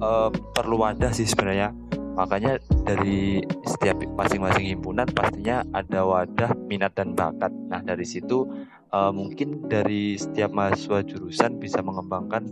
eh, 0.00 0.28
perlu 0.56 0.80
wadah 0.80 1.12
sih 1.12 1.28
sebenarnya. 1.28 1.72
Makanya 2.16 2.58
dari 2.84 3.40
setiap 3.64 4.02
masing-masing 4.16 4.76
himpunan 4.76 5.08
pastinya 5.08 5.62
ada 5.72 6.04
wadah 6.04 6.52
minat 6.68 6.92
dan 6.96 7.14
bakat. 7.14 7.52
Nah 7.70 7.80
dari 7.84 8.04
situ 8.04 8.48
eh, 8.90 9.12
mungkin 9.12 9.68
dari 9.68 10.16
setiap 10.16 10.50
mahasiswa 10.50 11.04
jurusan 11.06 11.60
bisa 11.60 11.84
mengembangkan 11.84 12.48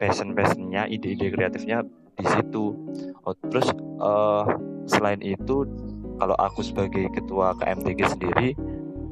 passion 0.00 0.32
passionnya 0.32 0.88
ide-ide 0.88 1.28
kreatifnya 1.28 1.84
di 2.16 2.24
situ. 2.24 2.72
Oh, 3.24 3.36
terus 3.52 3.68
uh, 4.00 4.48
selain 4.88 5.20
itu 5.20 5.68
kalau 6.16 6.36
aku 6.40 6.64
sebagai 6.64 7.08
ketua 7.12 7.52
KMTG 7.60 8.00
sendiri 8.16 8.48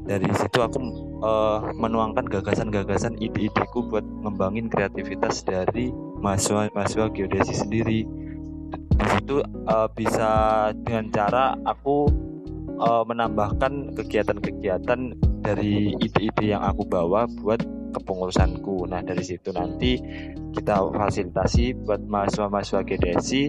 dari 0.08 0.28
situ 0.32 0.64
aku 0.64 0.80
uh, 1.20 1.60
menuangkan 1.76 2.24
gagasan-gagasan 2.24 3.20
ide-ideku 3.20 3.84
buat 3.84 4.04
ngembangin 4.24 4.72
kreativitas 4.72 5.44
dari 5.44 5.92
mahasiswa-mahasiswa 6.20 7.06
geodesi 7.14 7.54
sendiri 7.54 8.00
di 8.98 9.06
situ 9.14 9.40
uh, 9.70 9.88
bisa 9.94 10.30
dengan 10.82 11.06
cara 11.14 11.54
aku 11.62 12.10
uh, 12.82 13.06
menambahkan 13.06 13.94
kegiatan-kegiatan 13.94 15.14
dari 15.40 15.94
ide-ide 16.02 16.58
yang 16.58 16.62
aku 16.66 16.82
bawa 16.84 17.30
buat 17.40 17.62
kepengurusanku. 17.94 18.90
Nah 18.90 19.00
dari 19.00 19.22
situ 19.22 19.54
nanti 19.54 20.02
kita 20.52 20.82
fasilitasi 20.92 21.78
buat 21.86 22.02
mahasiswa-mahasiswa 22.04 22.80
GDSI 22.84 23.42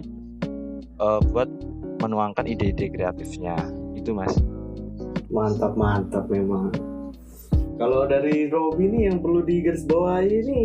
uh, 1.01 1.19
buat 1.33 1.49
menuangkan 1.99 2.45
ide-ide 2.47 2.93
kreatifnya. 2.93 3.57
Itu 3.97 4.15
mas. 4.15 4.37
Mantap 5.33 5.73
mantap 5.75 6.25
memang. 6.29 6.71
Kalau 7.79 8.03
dari 8.05 8.51
Robi 8.51 8.91
nih 8.91 9.01
yang 9.11 9.23
perlu 9.23 9.39
digarisbawahi 9.39 10.27
ini 10.27 10.63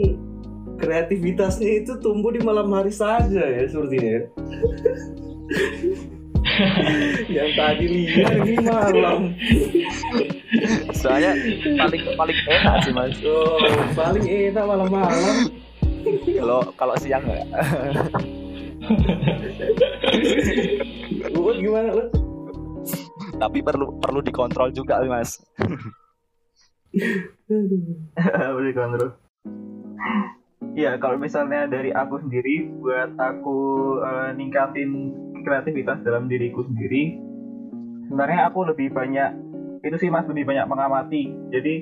kreativitasnya 0.78 1.84
itu 1.84 1.92
tumbuh 2.02 2.34
di 2.34 2.40
malam 2.42 2.70
hari 2.72 2.90
saja 2.90 3.42
ya 3.42 3.64
sepertinya. 3.68 4.10
Ya. 4.10 4.22
yang 7.28 7.50
tadi 7.56 7.84
lihat 7.88 8.32
ini 8.46 8.54
malam 8.62 9.34
soalnya 10.94 11.34
paling 11.78 12.02
paling 12.14 12.38
enak 12.46 12.74
sih 12.84 12.92
mas 12.94 13.16
oh 13.26 13.58
paling 13.96 14.24
enak 14.26 14.64
malam-malam 14.64 15.50
kalau 16.38 16.60
kalau 16.78 16.94
siang 17.00 17.24
enggak 17.24 17.46
Uut 21.32 21.56
gimana 21.64 21.88
Uut? 21.96 22.08
tapi 23.40 23.58
perlu 23.64 23.96
perlu 23.98 24.20
dikontrol 24.22 24.70
juga 24.70 25.02
mas 25.08 25.40
perlu 28.20 28.60
dikontrol 28.62 29.10
Iya, 30.75 30.99
kalau 31.02 31.18
misalnya 31.18 31.66
dari 31.66 31.90
aku 31.90 32.23
sendiri, 32.23 32.70
buat 32.78 33.14
aku 33.18 33.58
uh, 34.02 34.30
ningkatin 34.34 35.14
kreativitas 35.42 36.02
dalam 36.02 36.26
diriku 36.26 36.64
sendiri, 36.66 37.18
sebenarnya 38.08 38.49
aku 38.49 38.66
lebih 38.66 38.90
banyak 38.90 39.30
itu 39.84 39.96
sih 40.00 40.08
mas 40.08 40.25
lebih 40.26 40.49
banyak 40.49 40.64
mengamati. 40.64 41.30
Jadi 41.52 41.75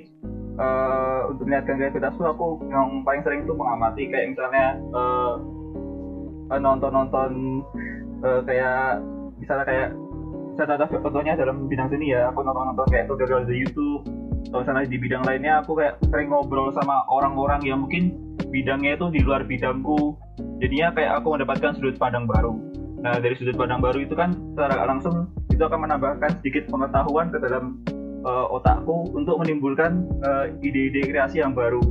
uh, 0.59 1.31
untuk 1.31 1.47
meningkatkan 1.47 1.79
kreativitas 1.79 2.13
tuh 2.19 2.29
aku 2.29 2.47
yang 2.69 3.07
paling 3.07 3.23
sering 3.23 3.47
tuh 3.47 3.57
mengamati 3.57 4.11
kayak 4.11 4.35
misalnya 4.35 4.67
uh, 4.93 5.35
nonton-nonton 6.53 7.63
uh, 8.21 8.41
kayak 8.45 9.01
misalnya 9.41 9.65
kayak 9.65 9.89
saya 10.53 10.77
contohnya 10.77 11.33
dalam 11.33 11.65
bidang 11.65 11.89
seni 11.89 12.13
ya 12.13 12.29
aku 12.29 12.45
nonton-nonton 12.45 12.85
kayak 12.93 13.09
tutorial 13.09 13.49
di 13.49 13.65
YouTube 13.65 14.05
atau 14.53 14.61
misalnya 14.61 14.85
di 14.85 14.99
bidang 15.01 15.23
lainnya 15.25 15.65
aku 15.65 15.73
kayak 15.81 15.97
sering 16.13 16.29
ngobrol 16.29 16.69
sama 16.77 17.09
orang-orang 17.09 17.65
yang 17.65 17.81
mungkin 17.81 18.13
bidangnya 18.53 19.01
itu 19.01 19.07
di 19.13 19.21
luar 19.25 19.45
bidangku. 19.49 20.17
Jadinya 20.61 20.95
kayak 20.95 21.23
aku 21.23 21.35
mendapatkan 21.35 21.75
sudut 21.77 21.97
pandang 21.97 22.29
baru. 22.29 22.55
Nah 23.03 23.19
dari 23.19 23.35
sudut 23.35 23.59
pandang 23.59 23.83
baru 23.83 24.05
itu 24.05 24.15
kan 24.15 24.37
secara 24.55 24.87
langsung 24.87 25.27
itu 25.51 25.63
akan 25.63 25.89
menambahkan 25.89 26.39
sedikit 26.41 26.71
pengetahuan 26.71 27.29
ke 27.35 27.39
dalam 27.43 27.83
uh, 28.23 28.47
otakku 28.55 29.11
untuk 29.13 29.43
menimbulkan 29.43 30.07
ide 30.63 30.93
ide-ide 30.93 31.11
kreasi 31.11 31.43
yang 31.43 31.53
baru. 31.53 31.83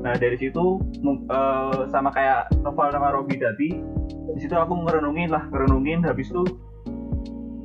Nah 0.00 0.16
dari 0.16 0.36
situ 0.40 0.80
uh, 1.28 1.84
sama 1.92 2.08
kayak 2.12 2.48
novel 2.64 2.88
nama 2.92 3.12
Robi 3.12 3.36
tadi 3.36 3.68
di 4.06 4.40
situ 4.40 4.52
aku 4.52 4.76
merenungin 4.76 5.32
lah 5.32 5.48
merenungin 5.48 6.04
habis 6.04 6.28
itu 6.28 6.44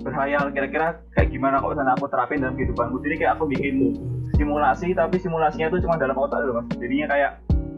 berhayal 0.02 0.50
kira-kira 0.50 0.98
kayak 1.14 1.30
gimana 1.30 1.62
kok 1.62 1.78
sana 1.78 1.94
aku 1.94 2.10
terapin 2.10 2.42
dalam 2.42 2.58
kehidupanku. 2.58 3.00
Jadi 3.06 3.16
kayak 3.22 3.38
aku 3.38 3.46
bikin 3.48 3.96
simulasi 4.36 4.98
tapi 4.98 5.22
simulasinya 5.22 5.70
itu 5.70 5.86
cuma 5.86 5.96
dalam 5.96 6.18
otak 6.18 6.42
loh 6.44 6.60
mas. 6.60 6.68
Jadinya 6.76 7.08
kayak 7.08 7.32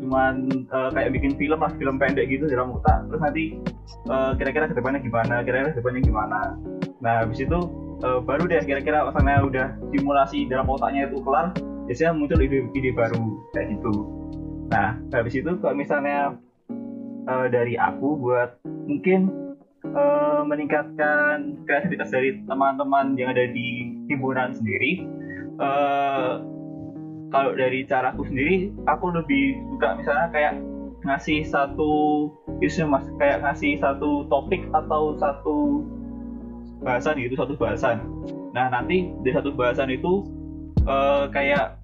cuman 0.03 0.51
uh, 0.69 0.91
kayak 0.91 1.15
bikin 1.15 1.33
film 1.39 1.63
lah 1.63 1.71
film 1.79 1.95
pendek 1.95 2.27
gitu 2.27 2.45
dalam 2.51 2.75
otak 2.75 3.07
terus 3.07 3.21
nanti 3.23 3.43
uh, 4.11 4.35
kira-kira 4.35 4.67
ke 4.67 4.75
depannya 4.75 4.99
gimana 4.99 5.39
kira-kira 5.47 5.71
ke 5.71 5.79
depannya 5.79 6.01
gimana. 6.03 6.39
Nah 6.99 7.23
habis 7.23 7.39
itu 7.39 7.59
uh, 8.03 8.19
baru 8.19 8.43
deh 8.45 8.59
kira-kira 8.67 9.07
misalnya 9.07 9.37
udah 9.47 9.67
simulasi 9.95 10.45
dalam 10.51 10.67
otaknya 10.67 11.07
itu 11.07 11.23
kelar 11.23 11.55
biasanya 11.87 12.11
muncul 12.15 12.39
ide-ide 12.39 12.91
baru 12.91 13.23
kayak 13.55 13.67
gitu. 13.79 13.93
Nah 14.71 14.99
habis 15.15 15.33
itu 15.39 15.51
kalau 15.63 15.75
misalnya 15.75 16.35
uh, 17.31 17.47
dari 17.47 17.79
aku 17.79 18.19
buat 18.19 18.59
mungkin 18.63 19.31
uh, 19.91 20.43
meningkatkan 20.43 21.63
kreativitas 21.67 22.11
dari 22.11 22.43
teman-teman 22.47 23.15
yang 23.15 23.31
ada 23.31 23.47
di 23.47 23.95
himpunan 24.11 24.51
sendiri 24.55 25.07
uh, 25.59 26.39
kalau 27.33 27.57
dari 27.57 27.81
caraku 27.89 28.29
sendiri 28.29 28.69
aku 28.85 29.09
lebih 29.09 29.57
suka 29.73 29.97
misalnya 29.97 30.29
kayak 30.29 30.53
ngasih 31.03 31.41
satu 31.43 32.29
isu 32.61 32.85
mas. 32.85 33.09
Kayak 33.17 33.41
ngasih 33.41 33.81
satu 33.81 34.29
topik 34.29 34.61
atau 34.71 35.17
satu 35.17 35.81
bahasan 36.85 37.17
gitu 37.17 37.33
satu 37.33 37.57
bahasan. 37.57 38.05
Nah 38.53 38.69
nanti 38.69 39.09
dari 39.25 39.33
satu 39.33 39.49
bahasan 39.51 39.89
itu 39.89 40.23
uh, 40.85 41.25
kayak 41.33 41.81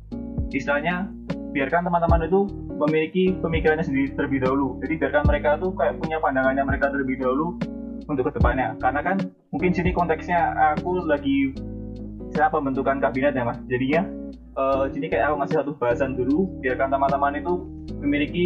istilahnya 0.54 1.10
biarkan 1.50 1.90
teman-teman 1.90 2.30
itu 2.30 2.46
memiliki 2.80 3.36
pemikirannya 3.42 3.84
sendiri 3.84 4.14
terlebih 4.14 4.46
dahulu. 4.46 4.78
Jadi 4.86 4.94
biarkan 5.02 5.24
mereka 5.28 5.58
tuh 5.58 5.74
kayak 5.76 5.98
punya 5.98 6.22
pandangannya 6.22 6.64
mereka 6.64 6.94
terlebih 6.94 7.20
dahulu 7.20 7.58
untuk 8.06 8.26
ke 8.30 8.32
depannya 8.38 8.74
karena 8.82 9.02
kan 9.06 9.18
mungkin 9.54 9.70
sini 9.70 9.94
konteksnya 9.94 10.54
aku 10.78 11.06
lagi 11.06 11.54
siapa 12.34 12.62
pembentukan 12.62 13.02
kabinet 13.02 13.34
ya 13.34 13.44
mas. 13.44 13.60
Jadinya 13.68 14.19
uh, 14.58 14.86
jadi 14.90 15.06
kayak 15.12 15.26
aku 15.32 15.36
ngasih 15.44 15.56
satu 15.62 15.72
bahasan 15.78 16.18
dulu 16.18 16.50
biarkan 16.64 16.90
teman-teman 16.90 17.34
itu 17.38 17.54
memiliki 18.00 18.46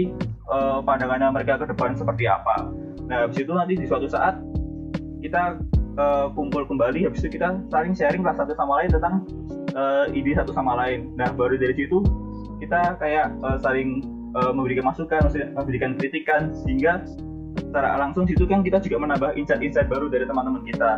uh, 0.49 0.79
pandangannya 0.83 1.29
mereka 1.31 1.61
ke 1.61 1.65
depan 1.69 1.95
seperti 1.95 2.27
apa. 2.27 2.69
Nah 3.07 3.27
habis 3.27 3.39
itu 3.41 3.51
nanti 3.51 3.73
di 3.77 3.85
suatu 3.87 4.07
saat 4.07 4.39
kita 5.23 5.59
uh, 5.99 6.27
kumpul 6.35 6.67
kembali 6.67 7.07
habis 7.07 7.23
itu 7.23 7.39
kita 7.39 7.59
saling 7.71 7.93
sharing 7.95 8.23
lah 8.23 8.35
satu 8.35 8.55
sama 8.55 8.83
lain 8.83 8.89
tentang 8.91 9.15
uh, 9.75 10.05
ide 10.11 10.35
satu 10.35 10.51
sama 10.51 10.75
lain. 10.79 11.13
Nah 11.15 11.31
baru 11.35 11.55
dari 11.55 11.75
situ 11.75 12.03
kita 12.59 12.95
kayak 12.99 13.35
uh, 13.43 13.59
saling 13.59 14.03
uh, 14.35 14.51
memberikan 14.51 14.87
masukan 14.87 15.27
memberikan 15.55 15.95
kritikan 15.99 16.55
sehingga 16.63 17.03
secara 17.57 17.97
langsung 17.97 18.25
situ 18.25 18.45
kan 18.49 18.65
kita 18.65 18.81
juga 18.81 19.01
menambah 19.01 19.37
insight-insight 19.37 19.89
baru 19.89 20.09
dari 20.09 20.25
teman-teman 20.25 20.61
kita. 20.65 20.91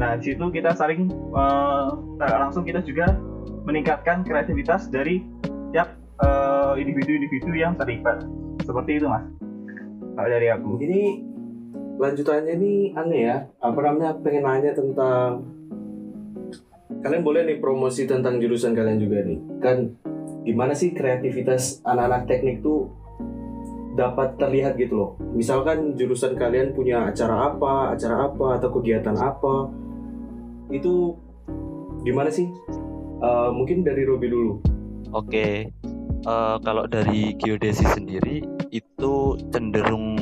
Nah, 0.00 0.16
situ 0.20 0.48
kita 0.48 0.72
saling 0.72 1.12
uh, 1.36 1.92
langsung 2.18 2.64
kita 2.64 2.80
juga 2.80 3.12
meningkatkan 3.62 4.26
kreativitas 4.26 4.90
dari 4.90 5.22
tiap 5.70 5.94
uh, 6.22 6.74
individu-individu 6.78 7.54
yang 7.54 7.78
terlibat. 7.78 8.22
Seperti 8.62 9.02
itu, 9.02 9.06
Mas. 9.08 9.26
Kalau 10.12 10.28
dari 10.28 10.48
aku. 10.52 10.78
Ini 10.82 11.02
lanjutannya 11.98 12.54
nih 12.58 12.78
aneh 12.98 13.20
ya. 13.26 13.36
Apa 13.62 13.78
namanya? 13.80 14.18
Pengen 14.20 14.44
nanya 14.44 14.72
tentang 14.74 15.46
kalian 17.02 17.24
boleh 17.26 17.42
nih 17.48 17.58
promosi 17.58 18.06
tentang 18.06 18.38
jurusan 18.38 18.76
kalian 18.76 18.98
juga 19.00 19.24
nih. 19.26 19.38
Kan 19.58 19.98
gimana 20.42 20.74
sih 20.74 20.94
kreativitas 20.94 21.82
anak-anak 21.86 22.26
teknik 22.26 22.62
tuh 22.62 22.90
dapat 23.92 24.40
terlihat 24.40 24.74
gitu 24.80 24.94
loh. 24.96 25.10
Misalkan 25.36 25.94
jurusan 25.96 26.34
kalian 26.36 26.72
punya 26.72 27.12
acara 27.12 27.52
apa, 27.52 27.92
acara 27.92 28.28
apa 28.28 28.46
atau 28.56 28.68
kegiatan 28.72 29.16
apa, 29.16 29.68
itu 30.72 31.12
gimana 32.02 32.32
sih? 32.32 32.48
Uh, 33.22 33.54
mungkin 33.54 33.86
dari 33.86 34.02
Robi 34.02 34.26
dulu. 34.26 34.58
Oke, 35.14 35.70
uh, 36.26 36.58
kalau 36.58 36.90
dari 36.90 37.38
geodesi 37.38 37.86
sendiri 37.86 38.42
itu 38.74 39.38
cenderung 39.54 40.18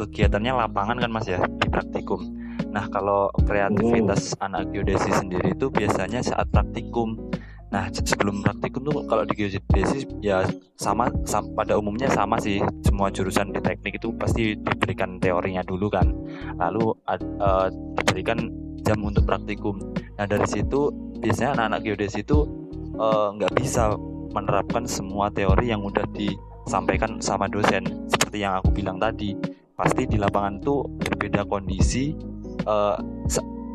kegiatannya 0.00 0.56
lapangan 0.56 0.96
kan 0.96 1.10
mas 1.12 1.28
ya 1.28 1.44
di 1.44 1.68
praktikum. 1.68 2.24
Nah 2.72 2.88
kalau 2.88 3.28
kreativitas 3.44 4.32
hmm. 4.32 4.44
anak 4.48 4.62
geodesi 4.72 5.12
sendiri 5.12 5.52
itu 5.52 5.68
biasanya 5.68 6.24
saat 6.24 6.48
praktikum. 6.48 7.20
Nah 7.68 7.92
sebelum 7.92 8.40
praktikum 8.40 8.80
tuh 8.80 9.04
kalau 9.04 9.28
di 9.28 9.34
geodesi 9.36 10.08
ya 10.24 10.46
sama, 10.80 11.12
sama 11.28 11.52
pada 11.52 11.76
umumnya 11.76 12.08
sama 12.08 12.40
sih 12.40 12.64
semua 12.80 13.12
jurusan 13.12 13.52
di 13.52 13.60
teknik 13.60 14.00
itu 14.00 14.08
pasti 14.16 14.56
diberikan 14.56 15.20
teorinya 15.20 15.60
dulu 15.60 15.92
kan, 15.92 16.16
lalu 16.56 16.96
uh, 17.12 17.68
diberikan 18.00 18.48
jam 18.88 19.04
untuk 19.04 19.28
praktikum. 19.28 19.76
Nah 20.16 20.24
dari 20.24 20.48
situ 20.48 20.88
biasanya 21.18 21.50
anak-anak 21.58 21.80
geodesi 21.84 22.22
itu 22.22 22.46
eh, 22.98 23.28
nggak 23.38 23.52
uh, 23.52 23.56
bisa 23.56 23.94
menerapkan 24.32 24.84
semua 24.84 25.32
teori 25.32 25.72
yang 25.72 25.82
udah 25.82 26.04
disampaikan 26.12 27.18
sama 27.18 27.48
dosen. 27.48 27.84
Seperti 28.10 28.44
yang 28.44 28.60
aku 28.60 28.70
bilang 28.74 29.00
tadi, 29.00 29.34
pasti 29.74 30.04
di 30.04 30.20
lapangan 30.20 30.60
tuh 30.60 30.84
berbeda 31.00 31.48
kondisi, 31.48 32.12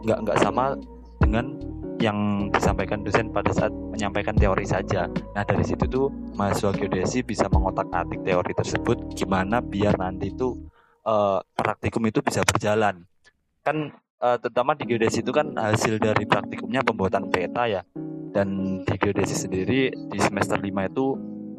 nggak 0.03 0.17
uh, 0.17 0.21
nggak 0.23 0.39
sama 0.39 0.77
dengan 1.19 1.57
yang 2.01 2.51
disampaikan 2.51 2.99
dosen 2.99 3.31
pada 3.31 3.55
saat 3.55 3.71
menyampaikan 3.71 4.35
teori 4.35 4.67
saja. 4.67 5.07
Nah 5.07 5.43
dari 5.47 5.63
situ 5.63 5.87
tuh 5.87 6.11
mahasiswa 6.35 6.75
geodesi 6.75 7.23
bisa 7.23 7.47
mengotak-atik 7.47 8.19
teori 8.27 8.51
tersebut 8.51 9.15
gimana 9.15 9.63
biar 9.63 9.95
nanti 9.95 10.33
tuh 10.35 10.59
uh, 11.07 11.39
praktikum 11.55 12.03
itu 12.03 12.19
bisa 12.19 12.43
berjalan. 12.43 13.07
Kan 13.63 13.95
uh, 14.23 14.37
terutama 14.39 14.71
di 14.79 14.87
geodesi 14.87 15.19
itu 15.19 15.35
kan 15.35 15.51
hasil 15.59 15.99
dari 15.99 16.23
praktikumnya 16.23 16.79
pembuatan 16.81 17.27
peta 17.27 17.67
ya. 17.67 17.83
Dan 18.33 18.81
di 18.81 18.95
geodesi 18.97 19.35
sendiri 19.35 19.93
di 19.93 20.17
semester 20.17 20.57
5 20.57 20.65
itu 20.89 21.05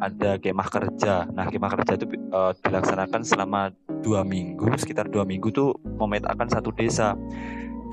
ada 0.02 0.40
kemah 0.42 0.68
kerja. 0.72 1.28
Nah 1.30 1.46
kemah 1.46 1.70
kerja 1.78 1.92
itu 1.94 2.08
uh, 2.34 2.50
dilaksanakan 2.64 3.22
selama 3.22 3.70
dua 4.02 4.26
minggu, 4.26 4.66
sekitar 4.74 5.06
dua 5.06 5.22
minggu 5.22 5.54
tuh 5.54 5.78
memetakan 6.00 6.50
satu 6.50 6.74
desa 6.74 7.14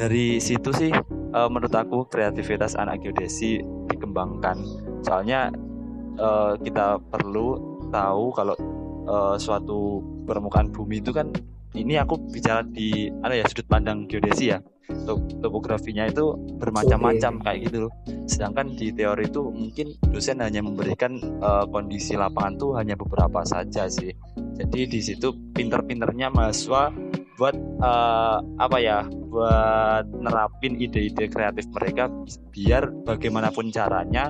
dari 0.02 0.42
situ 0.42 0.74
sih 0.74 0.90
uh, 1.36 1.46
menurut 1.46 1.74
aku 1.78 2.10
kreativitas 2.10 2.74
anak 2.74 3.06
geodesi 3.06 3.62
dikembangkan 3.86 4.58
soalnya 5.06 5.54
uh, 6.18 6.58
kita 6.58 6.98
perlu 7.12 7.78
tahu 7.94 8.34
kalau 8.34 8.56
uh, 9.06 9.38
suatu 9.38 10.02
permukaan 10.26 10.74
bumi 10.74 11.06
itu 11.06 11.14
kan 11.14 11.30
ini 11.76 11.96
aku 11.98 12.20
bicara 12.32 12.62
di 12.66 13.08
ada 13.24 13.36
ya 13.38 13.46
sudut 13.48 13.68
pandang 13.68 14.10
geodesi 14.10 14.52
ya 14.52 14.60
topografinya 15.42 16.08
itu 16.08 16.36
bermacam-macam 16.60 17.32
okay. 17.40 17.44
kayak 17.44 17.60
gitu 17.68 17.78
loh. 17.88 17.94
Sedangkan 18.28 18.76
di 18.76 18.92
teori 18.92 19.28
itu 19.28 19.42
mungkin 19.48 19.88
dosen 20.12 20.44
hanya 20.44 20.62
memberikan 20.64 21.18
uh, 21.42 21.66
kondisi 21.68 22.16
lapangan 22.20 22.54
tuh 22.60 22.72
hanya 22.78 22.96
beberapa 23.00 23.42
saja 23.48 23.88
sih. 23.88 24.12
Jadi 24.60 24.80
di 24.88 25.00
situ 25.02 25.34
pinter-pinternya 25.56 26.30
mahasiswa 26.30 26.92
buat 27.40 27.56
uh, 27.82 28.38
apa 28.62 28.78
ya 28.78 29.02
buat 29.10 30.06
nerapin 30.14 30.78
ide-ide 30.78 31.26
kreatif 31.26 31.66
mereka 31.74 32.12
biar 32.54 32.94
bagaimanapun 33.02 33.74
caranya 33.74 34.30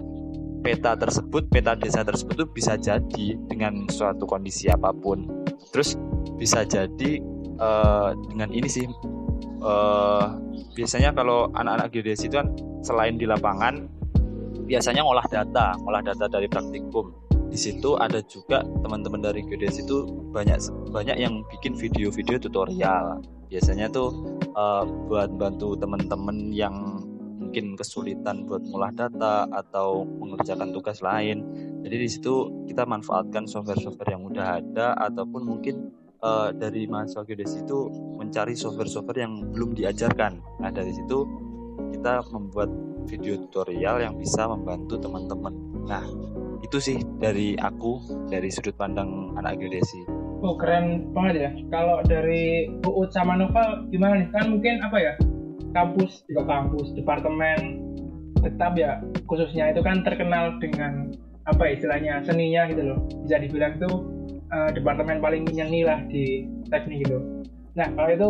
peta 0.64 0.96
tersebut 0.96 1.52
peta 1.52 1.76
desa 1.76 2.08
tersebut 2.08 2.46
tuh 2.46 2.50
bisa 2.54 2.80
jadi 2.80 3.36
dengan 3.52 3.90
suatu 3.92 4.24
kondisi 4.24 4.72
apa 4.72 4.96
pun 4.96 5.28
terus 5.76 6.00
bisa 6.38 6.66
jadi 6.66 7.22
uh, 7.62 8.18
dengan 8.34 8.50
ini 8.50 8.68
sih 8.68 8.86
uh, 9.62 10.38
biasanya 10.74 11.14
kalau 11.14 11.50
anak-anak 11.54 11.94
geodesi 11.94 12.28
itu 12.28 12.40
kan 12.42 12.50
selain 12.82 13.16
di 13.20 13.30
lapangan 13.30 13.86
biasanya 14.66 15.04
ngolah 15.04 15.28
data 15.28 15.76
ngolah 15.84 16.04
data 16.04 16.26
dari 16.32 16.48
praktikum. 16.48 17.12
Di 17.52 17.60
situ 17.60 18.00
ada 18.00 18.24
juga 18.24 18.64
teman-teman 18.64 19.20
dari 19.20 19.44
geodesi 19.44 19.84
itu 19.84 20.08
banyak 20.32 20.72
banyak 20.96 21.20
yang 21.20 21.44
bikin 21.52 21.76
video-video 21.76 22.40
tutorial. 22.40 23.20
Biasanya 23.52 23.92
tuh 23.92 24.40
uh, 24.56 24.88
buat 25.12 25.36
bantu 25.36 25.76
teman-teman 25.76 26.56
yang 26.56 27.04
mungkin 27.52 27.76
kesulitan 27.76 28.48
buat 28.48 28.64
ngolah 28.64 28.96
data 28.96 29.44
atau 29.52 30.08
mengerjakan 30.08 30.72
tugas 30.72 31.04
lain. 31.04 31.44
Jadi 31.84 31.96
di 32.00 32.08
situ 32.08 32.64
kita 32.72 32.88
manfaatkan 32.88 33.44
software-software 33.44 34.16
yang 34.16 34.24
udah 34.24 34.64
ada 34.64 34.96
ataupun 34.96 35.44
mungkin 35.44 35.92
uh, 36.22 36.50
dari 36.54 36.86
mahasiswa 36.88 37.26
geodesi 37.26 37.66
itu 37.66 37.90
mencari 38.18 38.54
software-software 38.54 39.26
yang 39.26 39.34
belum 39.52 39.74
diajarkan. 39.76 40.40
Nah 40.62 40.70
dari 40.70 40.94
situ 40.94 41.26
kita 41.92 42.24
membuat 42.32 42.70
video 43.10 43.36
tutorial 43.50 44.00
yang 44.00 44.16
bisa 44.16 44.46
membantu 44.48 45.02
teman-teman. 45.02 45.54
Nah 45.90 46.06
itu 46.62 46.78
sih 46.78 46.98
dari 47.18 47.58
aku 47.58 48.00
dari 48.30 48.48
sudut 48.54 48.78
pandang 48.78 49.34
anak 49.36 49.58
geodesi. 49.58 50.06
Oh 50.42 50.58
keren 50.58 51.14
banget 51.14 51.50
ya. 51.50 51.52
Kalau 51.70 52.02
dari 52.06 52.70
UU 52.86 53.10
sama 53.14 53.38
Nova 53.38 53.82
gimana 53.90 54.22
nih? 54.22 54.30
Kan 54.34 54.58
mungkin 54.58 54.82
apa 54.82 54.98
ya? 54.98 55.14
Kampus 55.72 56.26
juga 56.30 56.44
kampus 56.50 56.94
departemen 56.98 57.90
tetap 58.42 58.74
ya 58.74 58.98
khususnya 59.30 59.70
itu 59.70 59.86
kan 59.86 60.02
terkenal 60.02 60.58
dengan 60.58 61.14
apa 61.46 61.62
ya, 61.70 61.72
istilahnya 61.78 62.14
seninya 62.26 62.70
gitu 62.70 62.82
loh. 62.94 63.00
Bisa 63.26 63.38
dibilang 63.42 63.78
itu 63.78 63.92
uh, 64.54 64.70
departemen 64.76 65.24
paling 65.24 65.48
nyeni 65.48 65.88
lah 65.88 66.00
di 66.08 66.48
teknik 66.70 67.08
gitu 67.08 67.20
nah 67.72 67.88
kalau 67.96 68.12
itu 68.12 68.30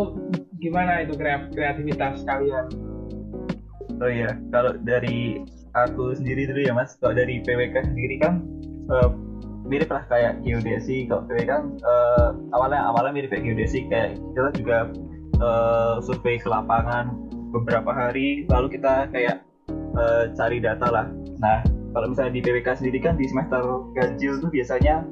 gimana 0.62 1.02
itu 1.02 1.18
kreativitas 1.18 2.22
kalian? 2.22 2.70
Oh 3.98 4.06
iya 4.06 4.38
kalau 4.54 4.78
dari 4.78 5.42
aku 5.74 6.14
sendiri 6.14 6.46
dulu 6.46 6.60
ya 6.62 6.72
mas. 6.72 6.94
Kalau 7.02 7.18
dari 7.18 7.42
PWK 7.42 7.76
sendiri 7.82 8.22
kan 8.22 8.46
uh, 8.94 9.10
mirip 9.66 9.90
lah 9.90 10.06
kayak 10.06 10.38
geodesi. 10.46 11.10
Kalau 11.10 11.26
PWK 11.26 11.50
kan 11.50 11.64
uh, 11.82 12.38
awalnya 12.54 12.80
awalnya 12.86 13.12
mirip 13.18 13.34
kayak 13.34 13.44
geodesi. 13.50 13.90
Kayak 13.90 14.22
kita 14.38 14.50
juga 14.54 14.78
uh, 15.42 15.98
survei 15.98 16.38
ke 16.38 16.46
lapangan 16.46 17.10
beberapa 17.52 17.90
hari 17.92 18.46
lalu 18.48 18.78
kita 18.78 19.10
kayak 19.10 19.42
uh, 19.98 20.30
cari 20.38 20.62
data 20.62 20.86
lah. 20.86 21.06
Nah 21.42 21.66
kalau 21.92 22.14
misalnya 22.14 22.38
di 22.38 22.40
PWK 22.46 22.78
sendiri 22.78 22.98
kan 23.02 23.18
di 23.18 23.26
semester 23.26 23.60
ganjil 23.98 24.38
tuh 24.38 24.48
biasanya 24.48 25.02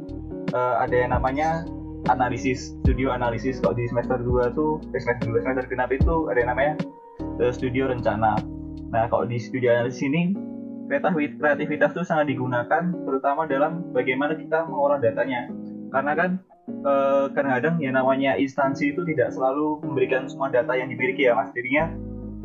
uh, 0.53 0.83
ada 0.83 0.95
yang 0.95 1.11
namanya 1.15 1.65
analisis 2.09 2.75
studio 2.83 3.13
analisis. 3.13 3.61
Kalau 3.61 3.77
di 3.77 3.87
semester 3.89 4.19
2 4.19 4.57
tuh 4.57 4.81
semester 4.91 5.37
2 5.37 5.45
semester 5.45 5.65
genap 5.69 5.91
itu 5.93 6.31
ada 6.33 6.39
yang 6.41 6.51
namanya 6.53 6.73
uh, 7.43 7.53
studio 7.53 7.91
rencana. 7.91 8.41
Nah 8.91 9.07
kalau 9.07 9.27
di 9.27 9.39
studio 9.39 9.71
analisis 9.71 10.03
ini 10.03 10.35
kreativitas 11.39 11.95
itu 11.95 12.03
sangat 12.03 12.35
digunakan 12.35 12.91
terutama 13.07 13.47
dalam 13.47 13.95
bagaimana 13.95 14.35
kita 14.35 14.67
mengolah 14.67 14.99
datanya. 14.99 15.47
Karena 15.95 16.13
kan 16.19 16.31
eh, 16.67 17.25
kadang-kadang 17.31 17.79
ya 17.79 17.91
namanya 17.95 18.35
instansi 18.35 18.91
itu 18.91 19.07
tidak 19.07 19.31
selalu 19.31 19.79
memberikan 19.87 20.27
semua 20.27 20.51
data 20.51 20.75
yang 20.75 20.91
dimiliki 20.91 21.31
ya 21.31 21.39
mas. 21.39 21.55
Jadinya 21.55 21.95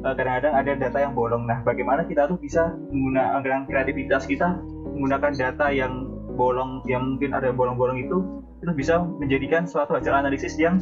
eh, 0.05 0.13
kadang-kadang 0.13 0.53
ada 0.53 0.71
data 0.77 0.97
yang 1.01 1.13
bolong. 1.17 1.49
Nah 1.49 1.65
bagaimana 1.65 2.05
kita 2.05 2.29
tuh 2.29 2.37
bisa 2.37 2.69
menggunakan 2.93 3.65
kreativitas 3.65 4.29
kita 4.29 4.61
menggunakan 4.93 5.33
data 5.33 5.67
yang 5.73 6.14
bolong 6.35 6.83
yang 6.85 7.15
mungkin 7.15 7.31
ada 7.31 7.49
bolong-bolong 7.55 8.03
itu 8.03 8.43
itu 8.61 8.71
bisa 8.75 8.99
menjadikan 8.99 9.63
suatu 9.63 9.95
hasil 9.95 10.11
analisis 10.11 10.59
yang 10.59 10.77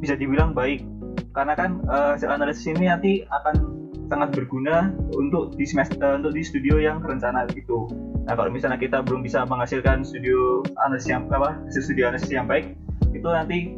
bisa 0.00 0.12
dibilang 0.14 0.52
baik 0.52 0.84
karena 1.32 1.56
kan 1.56 1.80
uh, 1.88 2.16
hasil 2.16 2.28
analisis 2.28 2.64
ini 2.68 2.88
nanti 2.88 3.12
akan 3.28 3.76
sangat 4.06 4.32
berguna 4.32 4.94
untuk 5.18 5.54
di 5.58 5.66
semester 5.66 5.98
uh, 6.00 6.16
untuk 6.16 6.32
di 6.32 6.42
studio 6.46 6.78
yang 6.78 7.02
rencana 7.02 7.44
itu. 7.52 7.90
Nah 8.24 8.34
kalau 8.38 8.50
misalnya 8.50 8.78
kita 8.78 9.02
belum 9.02 9.26
bisa 9.26 9.42
menghasilkan 9.44 10.06
studio 10.06 10.62
analisis 10.86 11.10
yang 11.10 11.26
apa 11.30 11.58
studio 11.68 12.08
analisis 12.08 12.30
yang 12.32 12.46
baik 12.46 12.78
itu 13.12 13.26
nanti 13.26 13.74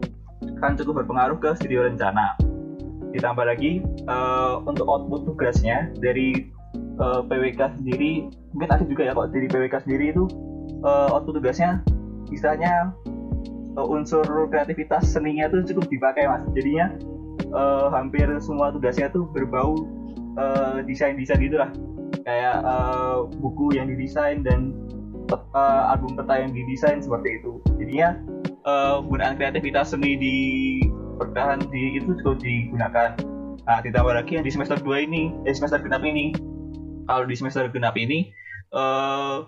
akan 0.60 0.74
cukup 0.78 1.04
berpengaruh 1.04 1.38
ke 1.40 1.50
studio 1.58 1.86
rencana. 1.88 2.36
Ditambah 3.14 3.44
lagi 3.46 3.80
uh, 4.06 4.60
untuk 4.68 4.84
output 4.84 5.24
tugasnya 5.24 5.90
dari 5.98 6.52
uh, 7.00 7.20
eh, 7.20 7.20
PWK 7.26 7.60
sendiri 7.80 8.28
mungkin 8.52 8.68
ada 8.68 8.84
juga 8.84 9.02
ya 9.08 9.12
kok 9.16 9.30
dari 9.32 9.46
PWK 9.48 9.74
sendiri 9.86 10.04
itu 10.12 10.24
uh, 10.84 11.14
output 11.14 11.40
tugasnya 11.40 11.82
misalnya 12.28 12.92
uh, 13.76 13.86
unsur 13.86 14.24
kreativitas 14.50 15.08
seninya 15.08 15.48
itu 15.48 15.74
cukup 15.74 15.86
dipakai 15.88 16.24
mas. 16.28 16.42
Jadinya 16.52 16.94
uh, 17.52 17.88
hampir 17.92 18.26
semua 18.42 18.74
tugasnya 18.74 19.08
tuh 19.12 19.28
berbau 19.30 19.86
uh, 20.36 20.80
desain-desain 20.84 21.40
gitulah 21.40 21.70
kayak 22.24 22.60
uh, 22.64 23.24
buku 23.40 23.76
yang 23.76 23.88
didesain 23.88 24.44
dan 24.44 24.72
uh, 25.32 25.92
album 25.92 26.16
peta 26.16 26.40
yang 26.40 26.52
didesain 26.52 27.00
seperti 27.00 27.40
itu. 27.40 27.52
Jadinya 27.80 28.18
uh, 28.64 29.00
kreativitas 29.36 29.92
seni 29.92 30.16
di 30.16 30.36
bertahan 31.18 31.62
di 31.68 31.98
itu 31.98 32.14
juga 32.20 32.38
digunakan. 32.40 33.10
Nah 33.68 33.78
ditambah 33.84 34.14
lagi 34.16 34.40
yang 34.40 34.44
di 34.46 34.52
semester 34.54 34.80
2 34.80 35.06
ini 35.08 35.22
eh, 35.44 35.52
semester 35.52 35.82
genap 35.82 36.00
ini. 36.06 36.32
Kalau 37.08 37.24
di 37.24 37.36
semester 37.36 37.64
genap 37.72 37.96
ini 37.96 38.28
uh, 38.72 39.44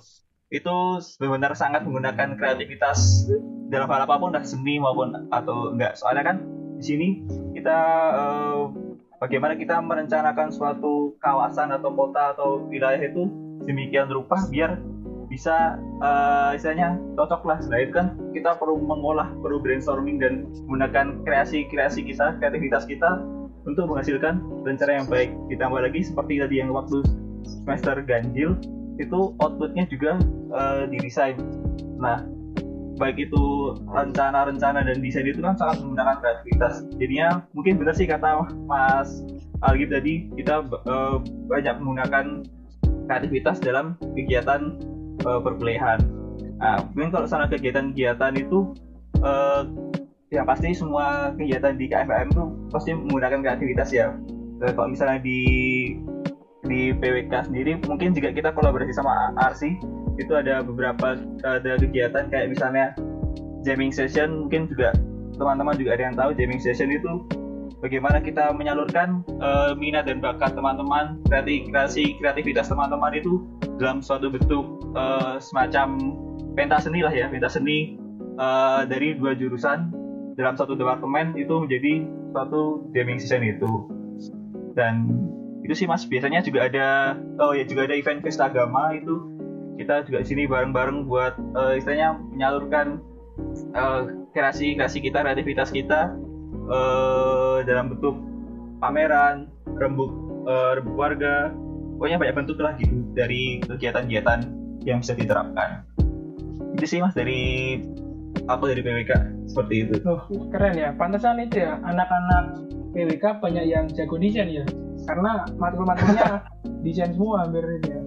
itu 0.51 0.77
benar-benar 1.23 1.55
sangat 1.55 1.87
menggunakan 1.87 2.35
kreativitas 2.35 3.31
dalam 3.71 3.87
hal 3.87 4.03
apa 4.03 4.19
pun 4.19 4.35
dah 4.35 4.43
seni 4.43 4.83
maupun 4.83 5.31
atau 5.31 5.71
enggak 5.71 5.95
soalnya 5.95 6.27
kan 6.27 6.37
di 6.83 6.85
sini 6.85 7.09
kita 7.55 7.79
uh, 8.19 8.67
bagaimana 9.23 9.55
kita 9.55 9.79
merencanakan 9.79 10.51
suatu 10.51 11.15
kawasan 11.23 11.71
atau 11.71 11.95
kota 11.95 12.35
atau 12.35 12.67
wilayah 12.67 12.99
itu 12.99 13.31
demikian 13.69 14.11
rupa 14.11 14.43
biar 14.51 14.81
bisa 15.31 15.79
uh, 16.03 16.51
istilahnya 16.59 16.99
cocok 17.15 17.47
lah. 17.47 17.63
Nah 17.71 17.79
itu 17.79 17.95
kan 17.95 18.19
kita 18.35 18.59
perlu 18.59 18.83
mengolah, 18.83 19.31
perlu 19.39 19.63
brainstorming 19.63 20.19
dan 20.19 20.51
menggunakan 20.67 21.23
kreasi-kreasi 21.23 22.03
kita, 22.03 22.35
kreativitas 22.43 22.83
kita 22.91 23.23
untuk 23.63 23.87
menghasilkan 23.87 24.43
rencana 24.67 24.99
yang 24.99 25.07
baik. 25.07 25.31
Ditambah 25.47 25.87
lagi 25.87 26.03
seperti 26.03 26.43
tadi 26.43 26.59
yang 26.59 26.75
waktu 26.75 27.07
semester 27.47 28.03
ganjil 28.03 28.59
itu 29.01 29.33
outputnya 29.41 29.89
juga 29.89 30.21
uh, 30.53 30.85
didesain. 30.87 31.41
Nah 31.97 32.21
baik 33.01 33.17
itu 33.17 33.73
rencana-rencana 33.89 34.85
dan 34.85 35.01
desain 35.01 35.25
itu 35.25 35.41
kan 35.41 35.57
sangat 35.57 35.81
menggunakan 35.81 36.21
kreativitas. 36.21 36.85
Jadinya 37.01 37.41
mungkin 37.57 37.81
benar 37.81 37.97
sih 37.97 38.05
kata 38.05 38.45
Mas 38.69 39.25
Algib 39.65 39.89
tadi 39.89 40.29
kita 40.37 40.69
uh, 40.69 41.17
banyak 41.49 41.81
menggunakan 41.81 42.45
kreativitas 43.09 43.57
dalam 43.65 43.97
kegiatan 44.13 44.77
uh. 45.25 45.99
Nah, 46.61 46.77
mungkin 46.93 47.09
kalau 47.09 47.25
sana 47.25 47.49
kegiatan-kegiatan 47.49 48.37
itu 48.37 48.77
uh, 49.25 49.65
ya 50.29 50.45
pasti 50.45 50.77
semua 50.77 51.33
kegiatan 51.35 51.75
di 51.81 51.89
KFM 51.89 52.29
itu 52.37 52.45
pasti 52.69 52.93
menggunakan 52.93 53.41
kreativitas 53.41 53.89
ya. 53.97 54.13
Kalau 54.61 54.93
misalnya 54.93 55.25
di 55.25 55.41
di 56.71 56.95
PWK 56.95 57.51
sendiri 57.51 57.83
mungkin 57.85 58.15
juga 58.15 58.31
kita 58.31 58.55
kolaborasi 58.55 58.95
sama 58.95 59.35
RC 59.51 59.83
itu 60.23 60.33
ada 60.39 60.63
beberapa 60.63 61.19
ada 61.43 61.73
kegiatan 61.83 62.31
kayak 62.31 62.55
misalnya 62.55 62.95
jamming 63.67 63.91
session 63.91 64.47
mungkin 64.47 64.71
juga 64.71 64.95
teman-teman 65.35 65.75
juga 65.75 65.99
ada 65.99 66.03
yang 66.07 66.17
tahu 66.17 66.31
jamming 66.39 66.63
session 66.63 66.95
itu 66.95 67.27
bagaimana 67.83 68.23
kita 68.23 68.55
menyalurkan 68.55 69.27
uh, 69.43 69.75
minat 69.75 70.07
dan 70.07 70.23
bakat 70.23 70.55
teman-teman 70.55 71.19
kreasi 71.27 72.15
kreativitas 72.23 72.71
teman-teman 72.71 73.19
itu 73.19 73.43
dalam 73.83 73.99
suatu 73.99 74.31
bentuk 74.31 74.65
uh, 74.95 75.43
semacam 75.43 75.99
pentas 76.55 76.87
seni 76.87 77.03
lah 77.03 77.11
ya 77.11 77.27
pentas 77.27 77.59
seni 77.59 77.99
uh, 78.39 78.87
dari 78.87 79.17
dua 79.17 79.35
jurusan 79.35 79.91
dalam 80.41 80.55
satu 80.57 80.73
departemen 80.73 81.37
itu 81.37 81.53
menjadi 81.53 82.09
suatu 82.33 82.89
jamming 82.97 83.21
session 83.21 83.45
itu. 83.45 83.71
Dan 84.73 85.09
itu 85.65 85.75
sih 85.77 85.87
mas. 85.87 86.05
Biasanya 86.09 86.41
juga 86.45 86.67
ada 86.67 87.17
oh 87.41 87.53
ya 87.53 87.65
juga 87.65 87.89
ada 87.89 87.95
event 87.97 88.21
pesta 88.25 88.49
agama 88.49 88.97
itu. 88.97 89.17
Kita 89.81 90.05
juga 90.05 90.21
di 90.21 90.29
sini 90.29 90.43
bareng-bareng 90.45 91.09
buat 91.09 91.35
uh, 91.57 91.73
istilahnya 91.73 92.21
menyalurkan 92.37 93.01
uh, 93.73 94.05
kreasi 94.37 94.77
kreasi 94.77 95.01
kita 95.01 95.25
kreativitas 95.25 95.73
kita 95.73 96.13
uh, 96.69 97.65
dalam 97.65 97.97
bentuk 97.97 98.13
pameran 98.85 99.49
rembuk 99.81 100.13
uh, 100.45 100.77
rembuk 100.77 100.97
warga. 100.97 101.53
Pokoknya 101.97 102.17
banyak 102.17 102.37
bentuk 102.37 102.57
lah 102.61 102.73
gitu 102.81 102.97
dari 103.13 103.61
kegiatan-kegiatan 103.61 104.41
yang 104.89 105.05
bisa 105.05 105.13
diterapkan. 105.13 105.85
Itu 106.77 106.85
sih 106.89 107.05
mas 107.05 107.13
dari 107.13 107.77
aku 108.51 108.71
dari 108.75 108.83
PWK 108.83 109.13
seperti 109.51 109.75
itu. 109.87 109.95
Oh 110.07 110.21
keren 110.51 110.75
ya. 110.75 110.91
Pantesan 110.99 111.39
itu 111.39 111.63
ya 111.63 111.79
anak-anak 111.87 112.59
PWK 112.93 113.25
banyak 113.39 113.65
yang 113.71 113.87
jago 113.95 114.19
desain 114.19 114.51
ya. 114.51 114.65
Karena 115.07 115.47
matkul-matkulnya 115.57 116.45
desain 116.85 117.15
semua 117.15 117.47
hampir 117.47 117.63
ini 117.63 117.89
ya. 117.91 118.01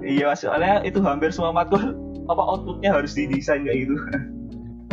Iya 0.00 0.24
mas. 0.30 0.40
Soalnya 0.46 0.80
itu 0.86 0.98
hampir 1.02 1.34
semua 1.34 1.52
matkul 1.52 1.98
apa 2.26 2.42
outputnya 2.42 2.94
harus 2.94 3.14
didesain 3.14 3.62
kayak 3.66 3.86
gitu. 3.86 3.94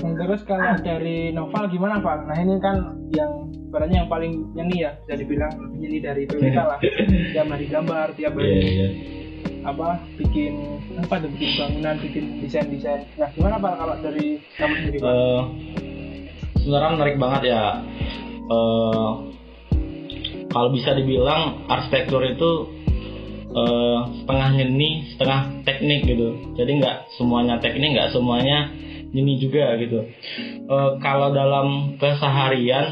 Nah, 0.04 0.14
terus 0.20 0.44
kalau 0.44 0.76
dari 0.88 1.32
novel 1.32 1.70
gimana 1.72 2.04
Pak? 2.04 2.28
Nah 2.28 2.38
ini 2.38 2.60
kan 2.60 3.00
yang 3.16 3.48
barangnya 3.72 4.06
yang 4.06 4.10
paling 4.12 4.34
nyeni 4.54 4.86
ya 4.86 4.92
bisa 5.06 5.16
dibilang 5.18 5.54
nyeni 5.80 5.98
dari 6.04 6.28
PWK 6.28 6.58
lah. 6.60 6.80
Tiap 7.34 7.48
hari 7.54 7.66
gambar, 7.72 8.08
tiap 8.20 8.34
hari 8.38 8.50
Iya, 8.52 8.62
iya. 8.62 8.88
apa 9.64 9.96
bikin 10.20 10.83
apa 11.00 11.24
tuh 11.24 11.30
bikin 11.34 11.50
bangunan, 11.58 11.96
bikin 12.00 12.26
desain 12.44 12.68
desain. 12.70 13.02
Nah 13.18 13.30
gimana 13.34 13.58
Pak 13.58 13.74
kalau 13.80 13.96
dari 14.02 14.38
kamu 14.58 14.74
sendiri 14.78 14.98
Pak? 15.02 15.10
Eh, 15.10 15.42
sebenarnya 16.62 16.92
menarik 16.96 17.18
banget 17.18 17.42
ya. 17.50 17.64
Eh, 18.44 19.12
kalau 20.54 20.70
bisa 20.70 20.94
dibilang 20.94 21.66
arsitektur 21.66 22.22
itu 22.30 22.52
eh, 23.54 24.00
setengah 24.22 24.50
nyeni, 24.62 24.90
setengah 25.16 25.40
teknik 25.66 26.06
gitu. 26.06 26.54
Jadi 26.54 26.72
nggak 26.82 26.98
semuanya 27.18 27.58
teknik, 27.58 27.90
nggak 27.98 28.12
semuanya 28.14 28.70
nyeni 29.14 29.38
juga 29.42 29.78
gitu. 29.82 30.06
Eh, 30.70 30.92
kalau 31.02 31.34
dalam 31.34 31.98
keseharian 31.98 32.86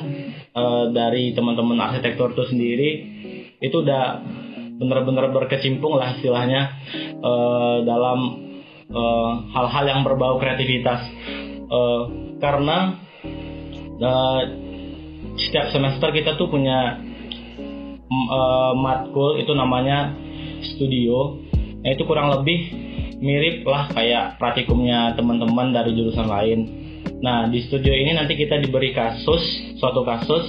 eh, 0.52 0.86
dari 0.94 1.38
teman-teman 1.38 1.78
arsitektur 1.78 2.34
itu 2.34 2.44
sendiri 2.50 2.92
itu 3.62 3.78
udah 3.78 4.22
benar-benar 4.82 5.30
berkecimpung 5.30 5.94
lah 5.94 6.18
istilahnya 6.18 6.62
eh, 7.22 7.78
dalam 7.86 8.20
eh, 8.90 9.32
hal-hal 9.54 9.86
yang 9.86 10.02
berbau 10.02 10.42
kreativitas. 10.42 11.06
Eh, 11.70 12.04
karena 12.42 12.98
eh, 14.02 14.42
setiap 15.38 15.70
semester 15.70 16.10
kita 16.10 16.34
tuh 16.42 16.50
punya 16.50 16.98
eh, 18.10 18.74
matkul 18.74 19.38
itu 19.38 19.54
namanya 19.54 20.18
studio. 20.74 21.38
Nah, 21.82 21.90
itu 21.94 22.04
kurang 22.06 22.34
lebih 22.34 22.74
mirip 23.22 23.62
lah 23.70 23.94
kayak 23.94 24.42
praktikumnya 24.42 25.14
teman-teman 25.14 25.70
dari 25.70 25.94
jurusan 25.94 26.26
lain. 26.26 26.60
Nah, 27.22 27.46
di 27.54 27.62
studio 27.70 27.94
ini 27.94 28.18
nanti 28.18 28.34
kita 28.34 28.58
diberi 28.58 28.98
kasus, 28.98 29.78
suatu 29.78 30.02
kasus 30.02 30.46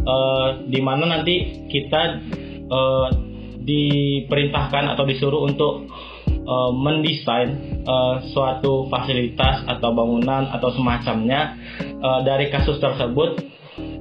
eh, 0.00 0.48
di 0.64 0.80
mana 0.80 1.04
nanti 1.20 1.68
kita 1.68 2.02
eh, 2.72 3.08
diperintahkan 3.66 4.94
atau 4.94 5.04
disuruh 5.04 5.42
untuk 5.42 5.90
eh, 6.30 6.70
mendesain 6.72 7.82
eh, 7.82 8.14
suatu 8.30 8.86
fasilitas 8.86 9.66
atau 9.66 9.90
bangunan 9.90 10.48
atau 10.54 10.70
semacamnya 10.70 11.58
eh, 11.82 12.20
dari 12.22 12.48
kasus 12.48 12.78
tersebut 12.78 13.42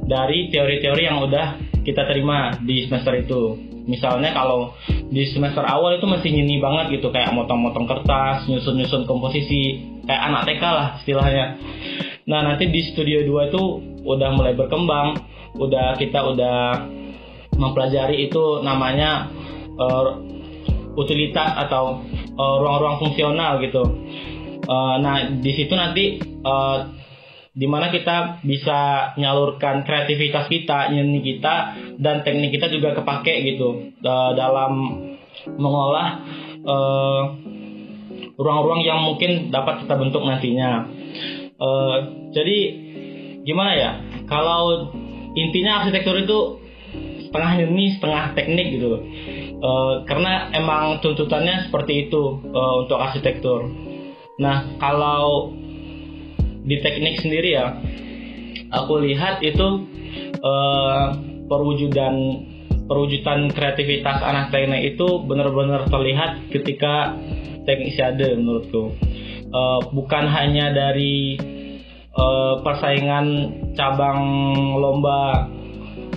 dari 0.06 0.54
teori-teori 0.54 1.04
yang 1.04 1.17
udah 1.25 1.58
kita 1.82 2.06
terima 2.06 2.54
di 2.62 2.86
semester 2.86 3.13
itu. 3.17 3.58
Misalnya 3.86 4.34
kalau 4.34 4.73
di 5.13 5.30
semester 5.30 5.62
awal 5.62 6.01
itu 6.01 6.10
masih 6.10 6.34
nyini 6.34 6.58
banget 6.58 6.97
gitu 6.97 7.13
kayak 7.13 7.30
motong-motong 7.34 7.86
kertas, 7.86 8.49
nyusun-nyusun 8.49 9.06
komposisi, 9.06 9.86
kayak 10.10 10.23
anak 10.34 10.41
TK 10.49 10.63
lah 10.65 10.88
istilahnya. 11.01 11.45
Nah, 12.25 12.41
nanti 12.41 12.73
di 12.73 12.82
studio 12.89 13.21
2 13.21 13.54
itu 13.54 13.63
udah 14.01 14.30
mulai 14.34 14.58
berkembang, 14.58 15.21
udah 15.62 15.93
kita 16.01 16.25
udah 16.25 16.89
mempelajari 17.54 18.25
itu 18.25 18.65
namanya 18.65 19.30
eh, 19.75 20.09
utilitas 20.95 21.49
atau 21.67 22.03
eh, 22.15 22.55
ruang-ruang 22.61 22.97
fungsional 23.03 23.59
gitu. 23.63 23.83
Eh, 24.65 24.95
nah, 24.99 25.29
di 25.39 25.51
situ 25.53 25.73
nanti 25.75 26.19
eh, 26.23 26.77
di 27.55 27.67
mana 27.71 27.88
kita 27.88 28.43
bisa 28.43 29.13
menyalurkan 29.15 29.88
kreativitas 29.88 30.51
kita, 30.51 30.91
nyeni 30.91 31.23
kita, 31.23 31.55
dan 32.03 32.19
teknik 32.27 32.51
kita 32.59 32.67
juga 32.67 32.91
kepake 32.95 33.55
gitu 33.55 33.95
eh, 33.99 34.31
dalam 34.35 34.71
mengolah 35.45 36.25
ruang-ruang 38.35 38.81
yang 38.83 39.05
mungkin 39.05 39.51
dapat 39.51 39.85
kita 39.85 39.95
bentuk 39.95 40.23
nantinya. 40.23 40.88
Eh, 41.55 41.97
jadi 42.35 42.57
gimana 43.47 43.71
ya? 43.75 43.91
Kalau 44.27 44.91
intinya 45.35 45.83
arsitektur 45.83 46.19
itu 46.19 46.39
setengah 47.27 47.51
nyeni, 47.63 47.95
setengah 47.95 48.35
teknik 48.35 48.67
gitu. 48.75 48.89
Eh, 49.65 49.93
karena 50.06 50.54
emang 50.54 51.01
tuntutannya 51.01 51.69
seperti 51.69 52.06
itu 52.10 52.38
eh, 52.45 52.73
untuk 52.86 53.01
arsitektur. 53.01 53.65
Nah, 54.38 54.78
kalau 54.78 55.49
di 56.65 56.82
teknik 56.82 57.21
sendiri 57.21 57.49
ya 57.58 57.73
aku 58.69 59.01
lihat 59.01 59.41
itu 59.41 59.67
eh, 60.38 61.06
perwujudan 61.49 62.13
perwujudan 62.86 63.49
kreativitas 63.49 64.21
anak 64.21 64.54
teknik 64.54 64.93
itu 64.93 65.08
benar-benar 65.25 65.89
terlihat 65.89 66.54
ketika 66.54 67.17
teknisiade 67.65 68.38
menurutku 68.38 68.93
Eh, 69.56 69.80
bukan 69.95 70.25
hanya 70.28 70.75
dari 70.75 71.39
eh, 72.12 72.56
persaingan 72.60 73.28
cabang 73.71 74.19
lomba 74.75 75.47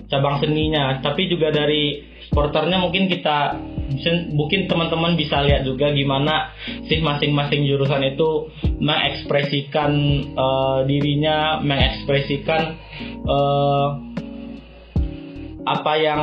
cabang 0.08 0.40
seninya 0.40 0.98
tapi 1.04 1.28
juga 1.28 1.52
dari 1.52 2.04
sporternya 2.28 2.80
mungkin 2.80 3.08
kita 3.08 3.56
mungkin 4.36 4.68
teman-teman 4.68 5.16
bisa 5.16 5.40
lihat 5.40 5.64
juga 5.64 5.88
gimana 5.90 6.52
sih 6.86 7.00
masing-masing 7.00 7.64
jurusan 7.64 8.04
itu 8.04 8.52
mengekspresikan 8.78 9.90
eh, 10.36 10.78
dirinya, 10.84 11.58
mengekspresikan 11.64 12.62
eh, 13.24 13.88
apa 15.68 15.92
yang 16.00 16.22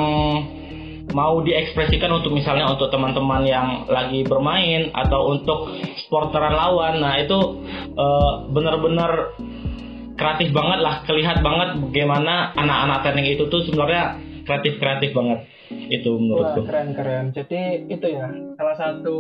mau 1.13 1.39
diekspresikan 1.41 2.09
untuk 2.11 2.33
misalnya 2.33 2.69
untuk 2.69 2.89
teman-teman 2.89 3.45
yang 3.45 3.67
lagi 3.87 4.25
bermain 4.25 4.89
atau 4.93 5.37
untuk 5.37 5.73
sporteran 6.05 6.53
lawan. 6.53 7.01
Nah 7.01 7.17
itu 7.17 7.39
eh, 7.97 8.33
benar-benar 8.53 9.41
kreatif 10.15 10.49
banget 10.56 10.80
lah, 10.80 10.95
kelihat 11.04 11.43
banget 11.43 11.80
bagaimana 11.80 12.56
anak-anak 12.56 13.04
teknik 13.04 13.36
itu 13.36 13.43
tuh 13.51 13.62
sebenarnya 13.67 14.15
kreatif-kreatif 14.47 15.12
banget 15.12 15.39
itu 15.91 16.10
Wah 16.15 16.19
menurutku. 16.21 16.62
keren 16.69 16.89
keren. 16.95 17.25
Jadi 17.36 17.89
itu 17.91 18.08
ya 18.08 18.32
salah 18.56 18.75
satu 18.78 19.17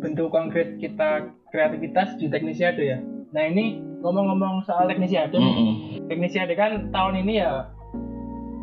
bentuk 0.00 0.32
konkret 0.32 0.78
kita 0.80 1.28
kreativitas 1.50 2.16
di 2.16 2.30
teknisiade 2.30 2.82
ya. 2.82 2.98
Nah 3.34 3.42
ini 3.44 3.82
ngomong-ngomong 4.00 4.62
soal 4.64 4.86
teknisiade, 4.86 5.34
nih. 5.34 5.42
Mm-mm. 5.42 5.74
teknisiade 6.06 6.54
kan 6.54 6.88
tahun 6.94 7.26
ini 7.26 7.42
ya 7.42 7.66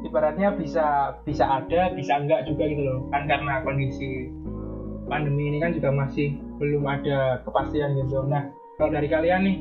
ibaratnya 0.07 0.55
bisa 0.55 1.17
bisa 1.27 1.43
ada 1.43 1.91
bisa 1.95 2.19
enggak 2.19 2.47
juga 2.47 2.63
gitu 2.67 2.83
loh 2.83 2.99
kan 3.11 3.27
karena 3.27 3.59
kondisi 3.63 4.31
pandemi 5.07 5.51
ini 5.51 5.57
kan 5.59 5.75
juga 5.75 5.91
masih 5.91 6.39
belum 6.57 6.87
ada 6.87 7.43
kepastian 7.43 7.99
gitu. 7.99 8.23
Nah 8.25 8.47
kalau 8.79 8.95
dari 8.95 9.11
kalian 9.11 9.41
nih 9.43 9.57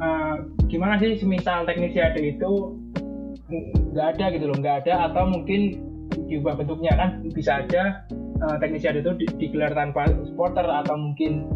eh, 0.00 0.34
gimana 0.68 1.00
sih 1.00 1.16
semisal 1.16 1.64
teknisiade 1.64 2.20
itu 2.20 2.76
nggak 3.94 4.06
ada 4.18 4.24
gitu 4.34 4.50
loh 4.50 4.58
nggak 4.58 4.86
ada 4.86 5.10
atau 5.10 5.24
mungkin 5.30 5.78
diubah 6.26 6.58
bentuknya 6.58 6.92
kan 6.98 7.22
bisa 7.30 7.62
aja 7.62 8.02
uh, 8.42 8.56
teknisiade 8.58 9.00
itu 9.00 9.12
di- 9.16 9.36
digelar 9.38 9.72
tanpa 9.72 10.10
supporter 10.26 10.66
atau 10.66 10.98
mungkin 10.98 11.46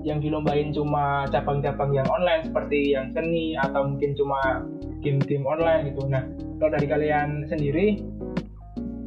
yang 0.00 0.22
dilombain 0.22 0.72
cuma 0.72 1.28
cabang-cabang 1.28 1.92
yang 1.92 2.08
online 2.08 2.48
seperti 2.48 2.96
yang 2.96 3.12
seni 3.12 3.52
atau 3.58 3.84
mungkin 3.84 4.16
cuma 4.16 4.64
game-game 5.04 5.44
online 5.44 5.92
gitu. 5.92 6.08
Nah, 6.08 6.24
kalau 6.56 6.72
dari 6.72 6.88
kalian 6.88 7.44
sendiri 7.52 8.00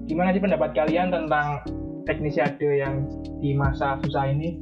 gimana 0.05 0.35
sih 0.35 0.43
pendapat 0.43 0.77
kalian 0.77 1.09
tentang 1.09 1.65
teknisiade 2.05 2.61
yang 2.61 3.09
di 3.41 3.55
masa 3.55 3.97
susah 4.03 4.29
ini 4.29 4.59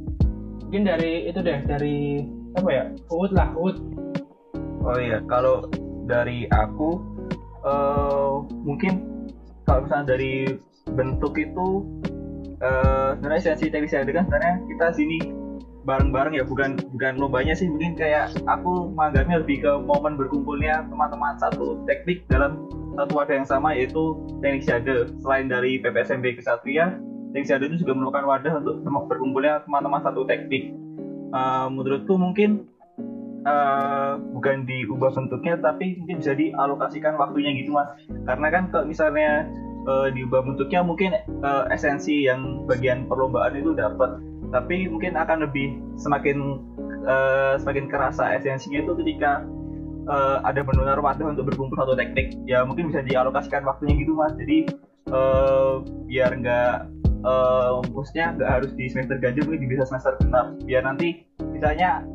mungkin 0.63 0.88
dari 0.88 1.28
itu 1.28 1.41
deh 1.41 1.65
dari 1.65 2.24
apa 2.56 2.70
ya 2.70 2.84
Uut 3.10 3.34
lah 3.34 3.52
Uut 3.58 3.76
Oh 4.82 4.98
iya, 4.98 5.22
kalau 5.30 5.70
dari 6.10 6.50
aku 6.50 7.02
eh 7.62 8.32
mungkin 8.65 9.06
kalau 9.70 9.86
misalnya 9.86 10.17
dari 10.17 10.58
bentuk 10.98 11.38
itu 11.38 11.86
eh 12.58 13.13
sebenarnya 13.17 13.54
esensi 13.54 13.70
teknis 13.70 13.94
ada 13.94 14.10
kan 14.10 14.26
sebenarnya 14.26 14.56
kita 14.65 14.86
sini 14.98 15.17
bareng-bareng 15.86 16.38
ya 16.38 16.46
bukan 16.46 16.78
bukan 16.94 17.13
lombanya 17.22 17.54
sih 17.54 17.70
mungkin 17.70 17.98
kayak 17.98 18.34
aku 18.50 18.94
menganggapnya 18.94 19.46
lebih 19.46 19.65
ke 19.65 19.72
momen 19.82 20.17
berkumpulnya 20.17 20.86
teman-teman 20.89 21.38
satu 21.38 21.86
teknik 21.86 22.26
dalam 22.30 22.65
satu 22.98 23.17
wadah 23.17 23.36
yang 23.38 23.50
sama 23.50 23.74
yaitu 23.78 24.17
teknik 24.41 24.65
syade 24.65 25.10
selain 25.22 25.50
dari 25.50 25.82
PPSMB 25.82 26.41
Kesatria 26.41 26.98
teknik 27.32 27.48
syade 27.48 27.63
itu 27.72 27.88
juga 27.88 27.94
merupakan 27.96 28.26
wadah 28.28 28.54
untuk 28.60 28.84
berkumpulnya 29.08 29.63
teman-teman 29.63 30.04
satu 30.04 30.28
teknik. 30.28 30.76
Eh, 31.32 31.67
menurutku 31.72 32.20
mungkin 32.20 32.67
eh, 33.45 34.13
bukan 34.38 34.65
diubah 34.69 35.12
bentuknya 35.13 35.58
tapi 35.58 35.97
mungkin 35.97 36.21
bisa 36.21 36.34
dialokasikan 36.38 37.17
waktunya 37.17 37.51
gitu 37.58 37.73
mas. 37.73 37.89
Karena 38.25 38.47
kan 38.54 38.63
kalau 38.69 38.86
misalnya 38.89 39.49
eh, 39.88 40.08
diubah 40.13 40.45
bentuknya 40.45 40.82
mungkin 40.86 41.17
eh, 41.25 41.63
esensi 41.73 42.30
yang 42.30 42.65
bagian 42.69 43.10
perlombaan 43.10 43.58
itu 43.58 43.73
dapat. 43.73 44.21
Tapi 44.51 44.91
mungkin 44.91 45.15
akan 45.15 45.47
lebih 45.47 45.80
semakin 45.97 46.38
eh, 47.08 47.54
semakin 47.58 47.86
kerasa 47.89 48.36
esensinya 48.38 48.86
itu 48.86 48.93
ketika 49.01 49.45
eh, 50.06 50.38
ada 50.45 50.62
benar 50.62 50.99
wadah 51.01 51.34
untuk 51.34 51.49
berkumpul 51.49 51.77
satu 51.77 51.97
teknik. 51.97 52.38
Ya 52.45 52.62
mungkin 52.62 52.93
bisa 52.93 53.01
dialokasikan 53.01 53.65
waktunya 53.65 53.97
gitu 54.06 54.13
mas. 54.13 54.34
Jadi 54.38 54.69
eh, 55.10 55.73
biar 56.06 56.32
nggak 56.38 56.73
eh, 57.25 57.69
maksudnya 57.89 58.38
nggak 58.38 58.49
harus 58.62 58.71
di 58.77 58.86
semester 58.86 59.17
ganjil 59.17 59.49
mungkin 59.49 59.69
bisa 59.71 59.89
semester 59.89 60.13
genap. 60.21 60.54
Biar 60.67 60.86
nanti 60.86 61.25
misalnya 61.41 62.06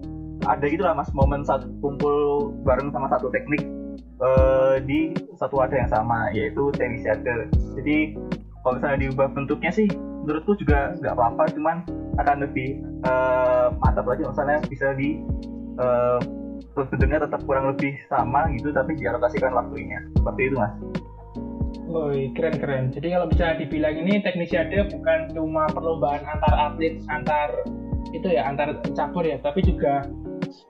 ada 0.46 0.64
gitu 0.70 0.82
lah 0.86 0.94
mas 0.94 1.10
momen 1.12 1.42
satu 1.42 1.66
kumpul 1.82 2.50
bareng 2.62 2.94
sama 2.94 3.10
satu 3.10 3.28
teknik 3.34 3.62
eh, 4.22 4.76
di 4.86 5.12
satu 5.36 5.60
wadah 5.60 5.76
yang 5.76 5.90
sama 5.90 6.30
yaitu 6.32 6.70
teknik 6.74 7.02
siaga 7.02 7.50
jadi 7.76 8.14
kalau 8.66 8.82
misalnya 8.82 8.98
diubah 9.06 9.26
bentuknya 9.30 9.70
sih 9.70 9.86
menurutku 10.26 10.58
juga 10.58 10.90
nggak 10.98 11.14
apa-apa 11.14 11.44
cuman 11.54 11.76
akan 12.18 12.36
lebih 12.48 12.82
eh, 13.06 13.66
mantap 13.78 14.10
lagi. 14.10 14.26
Misalnya 14.26 14.58
bisa 14.66 14.90
di 14.96 15.22
eh, 15.78 16.18
bentuknya 16.74 17.22
tetap 17.22 17.40
kurang 17.46 17.70
lebih 17.72 17.94
sama 18.10 18.50
gitu 18.56 18.74
tapi 18.74 18.98
dialokasikan 18.98 19.54
waktunya. 19.54 20.02
Seperti 20.18 20.42
itu 20.50 20.56
mas. 20.58 20.74
Woi, 21.86 22.34
keren 22.34 22.58
keren. 22.58 22.84
Jadi 22.90 23.14
kalau 23.14 23.30
bisa 23.30 23.54
dibilang 23.54 23.94
ini 23.94 24.18
teknisiade 24.18 24.90
bukan 24.90 25.30
cuma 25.30 25.70
perlombaan 25.70 26.26
antar 26.26 26.54
atlet, 26.58 26.98
antar 27.06 27.62
itu 28.10 28.26
ya, 28.26 28.50
antar 28.50 28.82
cabur 28.98 29.22
ya, 29.22 29.38
tapi 29.38 29.62
juga 29.62 30.02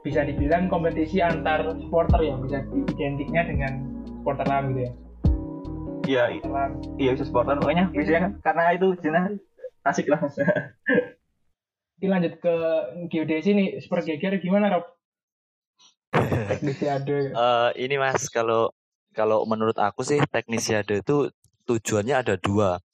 bisa 0.05 0.21
dibilang 0.25 0.69
kompetisi 0.69 1.21
antar 1.21 1.77
supporter 1.79 2.21
ya, 2.23 2.35
bisa 2.41 2.63
identiknya 2.97 3.43
dengan 3.47 3.73
supporteran 4.07 4.75
gitu 4.75 4.81
ya. 4.83 4.93
iya 6.07 6.25
iya 7.03 7.11
bisa 7.19 7.27
sportan 7.27 7.59
pokoknya 7.59 7.91
biasanya 7.91 8.21
kan 8.31 8.33
karena 8.47 8.65
itu 8.79 8.87
Cina 9.03 9.21
asik 9.83 10.07
lah 10.07 10.23
mas 10.27 10.39
Kita 11.97 12.13
lanjut 12.13 12.37
ke 12.45 12.55
geodesi 13.09 13.57
nih, 13.57 13.81
super 13.81 14.05
geger 14.05 14.37
gimana 14.37 14.69
Rob? 14.69 14.85
Teknisiade. 16.53 17.33
Eh, 17.33 17.71
ini 17.81 17.97
mas 17.97 18.29
kalau 18.29 18.69
kalau 19.17 19.49
menurut 19.49 19.81
aku 19.81 20.05
sih 20.05 20.21
teknisiade 20.29 21.01
itu 21.01 21.33
tujuannya 21.65 22.21
ada 22.21 22.37
dua 22.37 22.85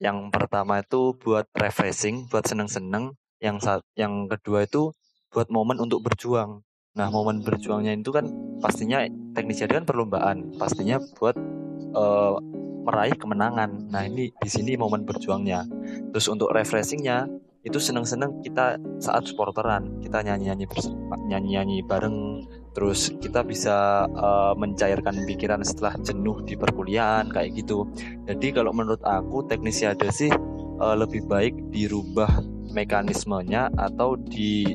yang 0.00 0.32
pertama 0.32 0.80
itu 0.80 1.12
buat 1.20 1.46
refreshing 1.52 2.26
buat 2.32 2.48
seneng-seneng 2.48 3.12
yang 3.44 3.60
saat 3.60 3.84
yang 3.94 4.24
kedua 4.26 4.64
itu 4.64 4.96
buat 5.34 5.50
momen 5.50 5.82
untuk 5.82 6.06
berjuang. 6.06 6.62
Nah 6.94 7.10
momen 7.10 7.42
berjuangnya 7.42 7.98
itu 7.98 8.14
kan 8.14 8.30
pastinya 8.62 9.02
teknisiade 9.34 9.74
kan 9.74 9.82
perlombaan 9.82 10.54
pastinya 10.54 11.02
buat 11.18 11.34
eh, 11.90 12.34
meraih 12.86 13.18
kemenangan. 13.18 13.90
Nah 13.90 14.06
ini 14.06 14.30
di 14.30 14.48
sini 14.48 14.78
momen 14.78 15.02
berjuangnya. 15.02 15.66
Terus 16.14 16.30
untuk 16.30 16.54
refreshingnya 16.54 17.26
itu 17.64 17.80
seneng-seneng 17.80 18.44
kita 18.44 18.76
saat 19.00 19.24
supporteran 19.24 19.96
kita 20.04 20.20
nyanyi-nyanyi 20.20 20.68
nyanyi-nyanyi 21.32 21.80
bareng 21.88 22.44
terus 22.76 23.10
kita 23.18 23.42
bisa 23.42 24.06
eh, 24.06 24.54
mencairkan 24.54 25.26
pikiran 25.26 25.66
setelah 25.66 25.98
jenuh 25.98 26.46
di 26.46 26.54
perkuliahan 26.54 27.26
kayak 27.34 27.58
gitu. 27.58 27.90
Jadi 28.30 28.54
kalau 28.54 28.70
menurut 28.70 29.02
aku 29.02 29.42
teknisiade 29.50 30.06
sih 30.14 30.30
eh, 30.78 30.94
lebih 30.94 31.26
baik 31.26 31.74
dirubah 31.74 32.30
mekanismenya 32.74 33.70
atau 33.78 34.18
di 34.18 34.74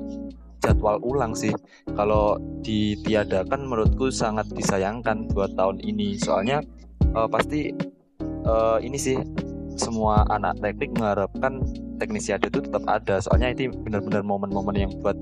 jadwal 0.63 0.99
ulang 1.01 1.33
sih. 1.35 1.51
Kalau 1.95 2.37
ditiadakan 2.63 3.67
menurutku 3.67 4.11
sangat 4.11 4.47
disayangkan 4.53 5.31
buat 5.31 5.55
tahun 5.55 5.81
ini. 5.83 6.19
Soalnya 6.19 6.63
eh, 7.03 7.27
pasti 7.31 7.71
eh, 8.23 8.77
ini 8.83 8.97
sih 8.99 9.17
semua 9.79 10.27
anak 10.27 10.59
teknik 10.59 10.91
mengharapkan 10.99 11.63
teknisiade 11.97 12.51
itu 12.51 12.59
tetap 12.59 12.83
ada. 12.87 13.23
Soalnya 13.23 13.55
itu 13.55 13.71
benar-benar 13.71 14.21
momen-momen 14.23 14.75
yang 14.75 14.91
buat 14.99 15.15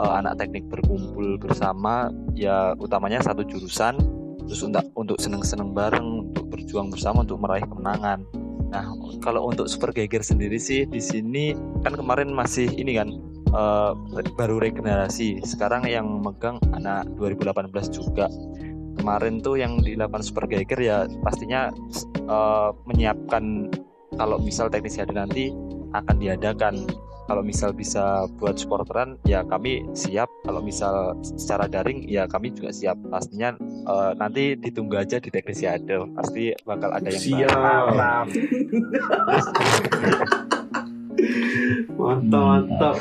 eh, 0.00 0.12
anak 0.14 0.38
teknik 0.38 0.66
berkumpul 0.70 1.38
bersama. 1.38 2.10
Ya 2.38 2.74
utamanya 2.78 3.20
satu 3.22 3.42
jurusan 3.42 3.98
terus 4.44 4.60
untuk 4.60 4.84
untuk 4.94 5.16
seneng-seneng 5.16 5.72
bareng 5.72 6.30
untuk 6.30 6.52
berjuang 6.52 6.92
bersama 6.92 7.24
untuk 7.24 7.40
meraih 7.40 7.64
kemenangan. 7.64 8.22
Nah 8.68 8.84
kalau 9.24 9.48
untuk 9.48 9.70
super 9.70 9.94
geger 9.94 10.20
sendiri 10.20 10.60
sih 10.60 10.84
di 10.84 11.00
sini 11.00 11.56
kan 11.80 11.96
kemarin 11.96 12.34
masih 12.34 12.68
ini 12.76 12.98
kan 12.98 13.08
eh, 13.54 13.92
baru 14.34 14.58
regenerasi 14.58 15.40
sekarang 15.46 15.86
yang 15.86 16.06
megang 16.20 16.58
anak 16.74 17.06
2018 17.16 17.70
juga 17.94 18.26
kemarin 18.94 19.42
tuh 19.42 19.58
yang 19.58 19.82
dilakukan 19.82 20.22
super 20.22 20.46
geger 20.46 20.80
ya 20.80 20.98
pastinya 21.22 21.70
eh, 22.18 22.70
menyiapkan 22.86 23.70
kalau 24.14 24.38
misal 24.38 24.70
teknisi 24.70 25.02
ada 25.02 25.26
nanti 25.26 25.50
akan 25.94 26.16
diadakan 26.18 26.74
kalau 27.24 27.40
misal 27.40 27.72
bisa 27.72 28.28
buat 28.36 28.60
supporteran 28.60 29.16
ya 29.24 29.40
kami 29.48 29.80
siap 29.96 30.28
kalau 30.44 30.60
misal 30.60 31.16
secara 31.24 31.64
daring 31.64 32.04
ya 32.04 32.28
kami 32.28 32.52
juga 32.52 32.68
siap 32.70 33.00
pastinya 33.08 33.56
eh, 33.62 34.12
nanti 34.20 34.54
ditunggu 34.60 35.00
aja 35.00 35.16
di 35.18 35.32
teknisi 35.32 35.64
ada 35.64 36.04
pasti 36.12 36.52
bakal 36.68 36.92
ada 36.92 37.08
yang. 37.08 37.22
Siap. 37.22 37.48
Mantap, 41.96 42.42
mantap. 42.44 42.96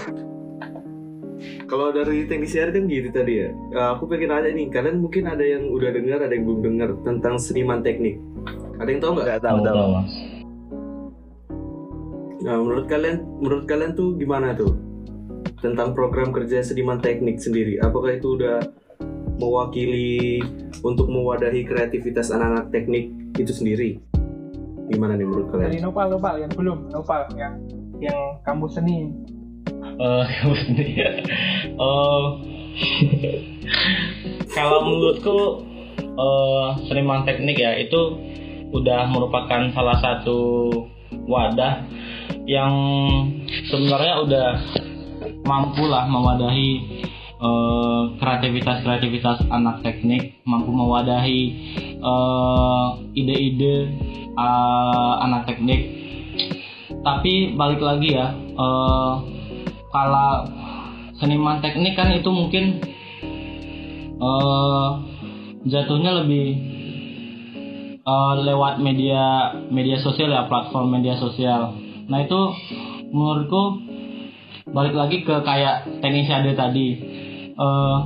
Kalau 1.68 1.96
dari 1.96 2.28
teknisi 2.28 2.60
air 2.60 2.76
kan 2.76 2.86
gitu 2.86 3.10
tadi 3.10 3.34
ya. 3.44 3.50
Eh, 3.52 3.88
aku 3.96 4.06
pengen 4.06 4.36
nanya 4.36 4.52
nih, 4.52 4.68
kalian 4.70 5.00
mungkin 5.00 5.26
ada 5.26 5.42
yang 5.42 5.72
udah 5.72 5.90
dengar, 5.96 6.20
ada 6.22 6.34
yang 6.34 6.46
belum 6.46 6.62
dengar 6.62 6.90
tentang 7.08 7.40
seniman 7.40 7.82
teknik. 7.82 8.20
Ada 8.78 8.90
yang 8.90 9.02
tahu 9.02 9.12
nggak? 9.18 9.26
nggak 9.26 9.42
tahu 9.44 9.58
tahu 9.64 9.78
Mas. 9.96 10.14
Nah, 12.44 12.56
menurut 12.60 12.86
kalian, 12.92 13.18
menurut 13.40 13.66
kalian 13.66 13.92
tuh 13.96 14.20
gimana 14.20 14.52
tuh 14.52 14.76
tentang 15.64 15.96
program 15.96 16.36
kerja 16.36 16.60
seniman 16.60 17.00
teknik 17.00 17.40
sendiri? 17.40 17.80
Apakah 17.80 18.20
itu 18.20 18.36
udah 18.36 18.60
mewakili 19.40 20.44
untuk 20.84 21.08
mewadahi 21.08 21.64
kreativitas 21.64 22.36
anak-anak 22.36 22.68
teknik 22.76 23.16
itu 23.40 23.56
sendiri? 23.56 24.04
Gimana 24.92 25.16
nih 25.16 25.24
menurut 25.24 25.48
Dari 25.56 25.80
kalian? 25.80 25.88
Nopal, 25.88 26.08
Nopal 26.12 26.36
yang 26.44 26.52
belum, 26.52 26.80
Nopal 26.92 27.22
yang 27.40 27.56
yang 28.04 28.20
kamu 28.44 28.68
seni. 28.68 28.98
Eh, 31.84 33.38
kalau 34.50 34.82
menurutku 34.82 35.62
eh, 36.02 36.70
seniman 36.90 37.22
teknik 37.22 37.62
ya 37.62 37.78
itu 37.78 38.18
udah 38.74 39.06
merupakan 39.14 39.70
salah 39.78 39.98
satu 40.02 40.70
wadah 41.30 41.86
yang 42.50 42.74
sebenarnya 43.70 44.14
udah 44.26 44.48
mampu 45.46 45.86
lah 45.86 46.10
mewadahi 46.10 47.04
kreativitas-kreativitas 48.24 49.44
anak 49.52 49.84
teknik, 49.84 50.40
mampu 50.48 50.72
mewadahi 50.72 51.42
eh, 52.00 52.88
ide-ide 53.20 53.76
eh, 54.32 55.14
anak 55.24 55.52
teknik. 55.52 55.82
Tapi 57.04 57.52
balik 57.60 57.84
lagi 57.84 58.16
ya, 58.16 58.32
eh, 58.32 59.14
kalau 59.94 60.50
seniman 61.22 61.62
teknik 61.62 61.94
kan 61.94 62.10
itu 62.10 62.28
mungkin 62.34 62.82
eh 64.18 64.90
jatuhnya 65.70 66.26
lebih 66.26 66.48
eh, 68.02 68.34
lewat 68.42 68.82
media 68.82 69.54
media 69.70 70.02
sosial 70.02 70.34
ya 70.34 70.50
platform 70.50 70.98
media 70.98 71.16
sosial. 71.22 71.78
Nah 72.10 72.20
itu 72.26 72.42
menurutku 73.14 73.64
balik 74.74 74.98
lagi 74.98 75.22
ke 75.22 75.36
kayak 75.46 76.02
tenis 76.02 76.28
ada 76.28 76.52
tadi. 76.58 76.90
Eh, 77.54 77.98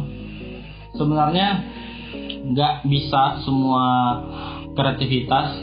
sebenarnya 1.00 1.48
nggak 2.52 2.74
bisa 2.92 3.42
semua 3.48 4.20
kreativitas 4.76 5.56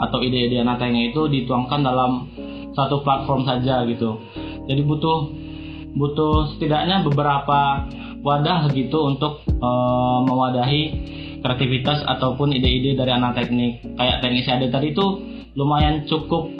atau 0.00 0.24
ide-ide 0.24 0.60
anak 0.60 0.80
itu 0.88 1.28
dituangkan 1.28 1.84
dalam 1.84 2.28
satu 2.72 3.02
platform 3.04 3.44
saja 3.44 3.84
gitu. 3.84 4.20
Jadi 4.70 4.80
butuh 4.86 5.18
butuh 5.94 6.54
setidaknya 6.54 7.02
beberapa 7.06 7.86
wadah 8.20 8.68
gitu 8.76 9.10
untuk 9.10 9.42
uh, 9.60 10.20
mewadahi 10.24 10.82
kreativitas 11.40 12.04
ataupun 12.04 12.52
ide-ide 12.52 12.94
dari 12.94 13.10
anak 13.10 13.40
teknik. 13.40 13.80
Kayak 13.96 14.20
teknik 14.20 14.46
ada 14.46 14.66
tadi 14.68 14.92
itu 14.92 15.06
lumayan 15.56 16.04
cukup 16.04 16.52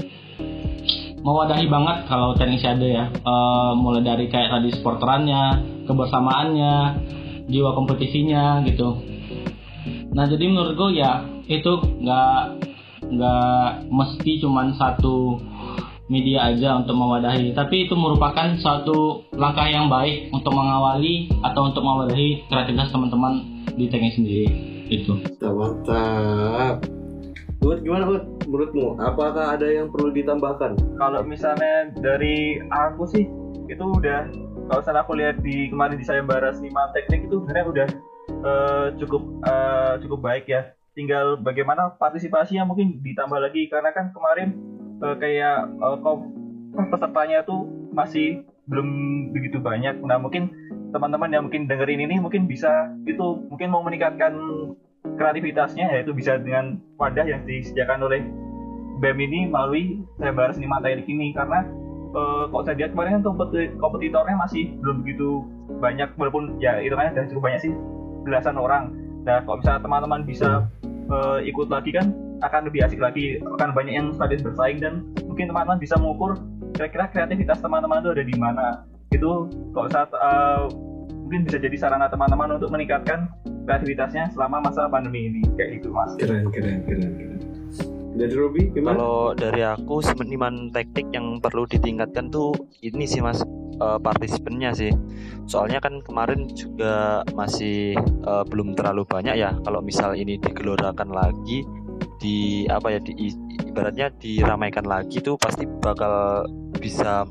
mewadahi 1.21 1.69
banget 1.69 2.09
kalau 2.09 2.33
teknik 2.35 2.65
ada 2.65 2.87
ya. 2.87 3.05
Uh, 3.23 3.77
mulai 3.77 4.03
dari 4.03 4.27
kayak 4.33 4.51
tadi 4.57 4.73
sporterannya 4.73 5.43
kebersamaannya 5.85 6.75
jiwa 7.51 7.77
kompetisinya 7.77 8.65
gitu. 8.65 9.05
Nah 10.11 10.25
jadi 10.27 10.45
menurut 10.49 10.75
gue 10.75 10.91
ya 10.99 11.23
itu 11.51 11.73
nggak 12.03 12.43
nggak 13.11 13.71
mesti 13.91 14.33
cuman 14.39 14.75
satu 14.79 15.43
media 16.11 16.51
aja 16.51 16.75
untuk 16.75 16.99
mewadahi 16.99 17.55
tapi 17.55 17.87
itu 17.87 17.95
merupakan 17.95 18.59
suatu 18.59 19.31
langkah 19.39 19.71
yang 19.71 19.87
baik 19.87 20.35
untuk 20.35 20.51
mengawali 20.51 21.31
atau 21.47 21.71
untuk 21.71 21.87
mewadahi 21.87 22.45
kreativitas 22.51 22.91
teman-teman 22.91 23.47
di 23.79 23.87
teknik 23.87 24.19
sendiri 24.19 24.47
itu 24.91 25.15
mantap 25.41 26.83
Buat 27.61 27.85
gimana 27.85 28.09
Ut? 28.09 28.25
Menurutmu 28.49 28.97
apakah 28.97 29.53
ada 29.53 29.69
yang 29.69 29.93
perlu 29.93 30.17
ditambahkan? 30.17 30.97
Kalau 30.97 31.21
misalnya 31.29 31.93
dari 31.93 32.57
aku 32.73 33.05
sih 33.05 33.29
itu 33.69 33.85
udah 33.85 34.33
kalau 34.67 34.81
misalnya 34.81 35.03
aku 35.05 35.13
lihat 35.21 35.37
di 35.45 35.69
kemarin 35.69 36.01
di 36.01 36.07
sayembara 36.09 36.57
seniman 36.57 36.89
teknik 36.97 37.29
itu 37.29 37.37
sebenarnya 37.45 37.67
udah 37.69 37.89
uh, 38.41 38.87
cukup 38.97 39.23
uh, 39.45 39.95
cukup 40.01 40.19
baik 40.25 40.49
ya. 40.49 40.73
Tinggal 40.97 41.37
bagaimana 41.45 42.01
partisipasinya 42.01 42.65
mungkin 42.65 43.05
ditambah 43.05 43.39
lagi 43.39 43.69
karena 43.69 43.93
kan 43.93 44.09
kemarin 44.17 44.57
uh, 45.03 45.17
kayak 45.19 45.69
uh, 45.81 45.99
pesertanya 46.93 47.43
tuh 47.45 47.67
masih 47.91 48.45
belum 48.71 48.89
begitu 49.35 49.59
banyak. 49.59 49.99
Nah 50.07 50.21
mungkin 50.23 50.53
teman-teman 50.95 51.31
yang 51.31 51.43
mungkin 51.47 51.67
dengerin 51.67 52.07
ini 52.07 52.17
mungkin 52.23 52.47
bisa 52.47 52.91
itu 53.07 53.47
mungkin 53.51 53.71
mau 53.71 53.83
meningkatkan 53.83 54.35
kreativitasnya 55.17 55.87
yaitu 55.97 56.13
bisa 56.13 56.39
dengan 56.39 56.79
wadah 56.99 57.25
yang 57.25 57.43
disediakan 57.47 58.07
oleh 58.07 58.21
BEM 59.01 59.19
ini 59.19 59.41
melalui 59.49 60.05
sayembara 60.21 60.53
seni 60.53 60.69
teknik 60.69 61.09
ini 61.09 61.33
karena 61.33 61.65
uh, 62.13 62.45
kalau 62.53 62.63
saya 62.67 62.77
lihat 62.77 62.93
kemarin 62.93 63.23
kan 63.23 63.33
kompetitornya 63.81 64.37
masih 64.37 64.77
belum 64.85 65.07
begitu 65.07 65.47
banyak 65.81 66.13
walaupun 66.21 66.61
ya 66.61 66.77
itu 66.85 66.93
kan 66.93 67.17
sudah 67.17 67.27
cukup 67.33 67.43
banyak 67.49 67.61
sih 67.65 67.73
belasan 68.29 68.61
orang 68.61 68.93
nah 69.27 69.45
kalau 69.45 69.61
misalnya 69.61 69.83
teman-teman 69.85 70.21
bisa 70.25 70.49
uh, 71.11 71.39
ikut 71.45 71.69
lagi 71.69 71.93
kan 71.93 72.15
akan 72.41 72.73
lebih 72.73 72.81
asik 72.85 73.01
lagi. 73.01 73.37
Akan 73.59 73.77
banyak 73.77 73.95
yang 73.95 74.09
saling 74.17 74.41
bersaing 74.41 74.81
dan 74.81 75.05
mungkin 75.29 75.53
teman-teman 75.53 75.79
bisa 75.81 75.97
mengukur 76.01 76.41
kira-kira 76.77 77.13
kreativitas 77.13 77.61
teman-teman 77.61 78.01
itu 78.01 78.11
ada 78.17 78.25
di 78.25 78.37
mana. 78.37 78.67
Itu 79.13 79.51
kalau 79.77 79.89
saat 79.93 80.11
uh, 80.17 80.71
mungkin 81.29 81.47
bisa 81.47 81.61
jadi 81.61 81.77
sarana 81.77 82.09
teman-teman 82.09 82.57
untuk 82.57 82.73
meningkatkan 82.73 83.29
kreativitasnya 83.69 84.33
selama 84.33 84.65
masa 84.65 84.89
pandemi 84.89 85.29
ini. 85.29 85.43
Kayak 85.55 85.83
gitu 85.83 85.93
mas. 85.93 86.17
Keren 86.17 86.49
keren 86.49 86.87
keren 86.89 87.13
keren 87.19 87.41
dari 88.21 88.35
Robi 88.37 88.63
gimana? 88.77 89.01
Kalau 89.01 89.33
dari 89.33 89.63
aku 89.65 90.05
seniman 90.05 90.69
teknik 90.69 91.09
yang 91.17 91.41
perlu 91.41 91.65
ditingkatkan 91.65 92.29
tuh 92.29 92.53
ini 92.85 93.09
sih 93.09 93.25
mas 93.25 93.41
uh, 93.81 93.97
partisipannya 93.97 94.71
sih. 94.77 94.93
Soalnya 95.49 95.81
kan 95.81 96.05
kemarin 96.05 96.45
juga 96.53 97.25
masih 97.33 97.97
uh, 98.29 98.45
belum 98.45 98.77
terlalu 98.77 99.09
banyak 99.09 99.41
ya. 99.41 99.57
Kalau 99.65 99.81
misal 99.81 100.13
ini 100.13 100.37
digelorakan 100.37 101.09
lagi 101.09 101.65
di 102.21 102.69
apa 102.69 102.93
ya 102.93 103.01
di 103.01 103.33
ibaratnya 103.65 104.13
diramaikan 104.21 104.85
lagi 104.85 105.25
tuh 105.25 105.41
pasti 105.41 105.65
bakal 105.81 106.45
bisa 106.77 107.25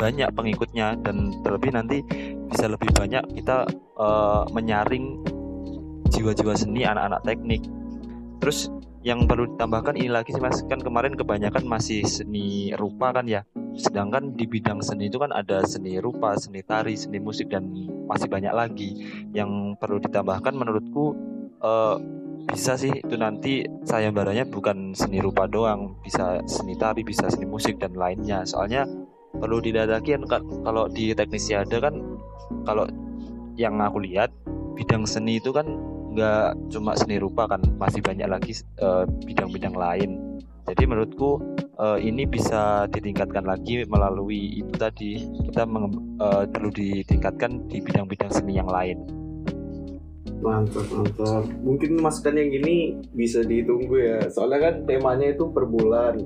banyak 0.00 0.32
pengikutnya 0.32 0.96
dan 1.04 1.28
terlebih 1.44 1.76
nanti 1.76 2.00
bisa 2.48 2.72
lebih 2.72 2.88
banyak 2.96 3.20
kita 3.36 3.68
uh, 4.00 4.48
menyaring 4.56 5.20
jiwa-jiwa 6.08 6.56
seni 6.56 6.88
anak-anak 6.88 7.20
teknik 7.28 7.62
terus 8.40 8.72
yang 9.00 9.24
perlu 9.24 9.56
ditambahkan 9.56 9.96
ini 9.96 10.12
lagi 10.12 10.36
sih 10.36 10.42
mas. 10.42 10.60
Kan 10.68 10.84
kemarin 10.84 11.16
kebanyakan 11.16 11.64
masih 11.64 12.04
seni 12.04 12.76
rupa 12.76 13.16
kan 13.16 13.24
ya. 13.24 13.48
Sedangkan 13.72 14.36
di 14.36 14.44
bidang 14.44 14.84
seni 14.84 15.08
itu 15.08 15.16
kan 15.16 15.32
ada 15.32 15.64
seni 15.64 15.96
rupa 15.96 16.36
seni 16.36 16.60
tari 16.60 16.96
seni 17.00 17.16
musik 17.16 17.48
dan 17.48 17.72
masih 18.04 18.28
banyak 18.28 18.52
lagi 18.52 18.90
yang 19.32 19.74
perlu 19.80 20.02
ditambahkan 20.04 20.52
menurutku 20.52 21.16
uh, 21.64 21.96
bisa 22.50 22.76
sih 22.76 22.92
itu 22.92 23.16
nanti 23.16 23.64
sayembaranya 23.88 24.44
bukan 24.48 24.92
seni 24.92 25.24
rupa 25.24 25.48
doang. 25.48 25.96
Bisa 26.04 26.44
seni 26.44 26.76
tari 26.76 27.00
bisa 27.00 27.32
seni 27.32 27.48
musik 27.48 27.80
dan 27.80 27.96
lainnya. 27.96 28.44
Soalnya 28.44 28.84
perlu 29.32 29.64
didadakin 29.64 30.28
kan 30.28 30.44
kalau 30.66 30.90
di 30.92 31.16
teknisi 31.16 31.56
ada 31.56 31.80
kan 31.80 31.94
kalau 32.68 32.84
yang 33.56 33.80
aku 33.80 34.02
lihat 34.04 34.28
bidang 34.76 35.08
seni 35.08 35.40
itu 35.40 35.52
kan 35.52 35.68
nggak 36.10 36.74
cuma 36.74 36.98
seni 36.98 37.22
rupa 37.22 37.46
kan 37.46 37.62
masih 37.78 38.02
banyak 38.02 38.26
lagi 38.26 38.52
eh, 38.82 39.04
bidang-bidang 39.26 39.74
lain. 39.74 40.40
Jadi 40.70 40.86
menurutku 40.86 41.42
uh, 41.82 41.98
ini 41.98 42.30
bisa 42.30 42.86
ditingkatkan 42.94 43.42
lagi 43.42 43.82
melalui 43.90 44.62
itu 44.62 44.70
tadi. 44.78 45.26
Kita 45.50 45.66
uh, 45.66 46.46
perlu 46.46 46.70
ditingkatkan 46.70 47.66
di 47.66 47.82
bidang-bidang 47.82 48.30
seni 48.30 48.54
yang 48.54 48.70
lain. 48.70 49.02
Mantap 50.38 50.86
mantap. 50.94 51.42
Mungkin 51.66 51.98
masukan 51.98 52.38
yang 52.38 52.54
gini 52.54 53.02
bisa 53.10 53.42
ditunggu 53.42 53.98
ya. 53.98 54.18
Soalnya 54.30 54.70
kan 54.70 54.74
temanya 54.86 55.34
itu 55.34 55.50
per 55.50 55.66
bulan. 55.66 56.22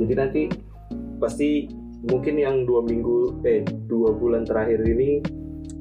Jadi 0.00 0.12
nanti 0.16 0.42
pasti 1.20 1.68
mungkin 2.08 2.40
yang 2.40 2.64
dua 2.64 2.88
minggu 2.88 3.44
eh 3.44 3.68
dua 3.84 4.16
bulan 4.16 4.48
terakhir 4.48 4.80
ini 4.80 5.20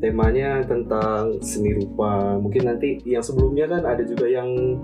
temanya 0.03 0.63
tentang 0.67 1.39
seni 1.39 1.75
rupa. 1.77 2.37
Mungkin 2.39 2.67
nanti 2.67 2.99
yang 3.07 3.23
sebelumnya 3.23 3.69
kan 3.71 3.83
ada 3.87 4.03
juga 4.03 4.27
yang 4.27 4.79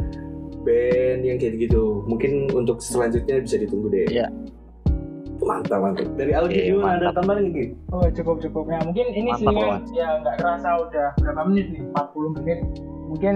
band 0.64 1.22
yang 1.24 1.38
kayak 1.38 1.60
gitu. 1.60 2.04
Mungkin 2.08 2.52
untuk 2.56 2.80
selanjutnya 2.80 3.44
bisa 3.44 3.56
ditunggu 3.60 3.88
deh. 3.92 4.08
Ya 4.12 4.28
mantap 5.50 5.80
mantap. 5.82 6.08
Dari 6.14 6.32
Algi 6.36 6.60
juga 6.70 7.00
ada 7.00 7.10
tambahan 7.16 7.50
gitu 7.52 7.74
oh 7.96 8.06
cukup 8.14 8.38
cukup 8.44 8.66
ya 8.70 8.80
mungkin 8.86 9.08
ini 9.16 9.30
sih 9.40 9.48
ya 9.96 10.22
nggak 10.22 10.36
kerasa 10.40 10.70
udah 10.86 11.08
berapa 11.18 11.42
menit 11.50 11.68
nih? 11.74 11.82
40 11.96 12.36
menit. 12.40 12.60
Mungkin 13.10 13.36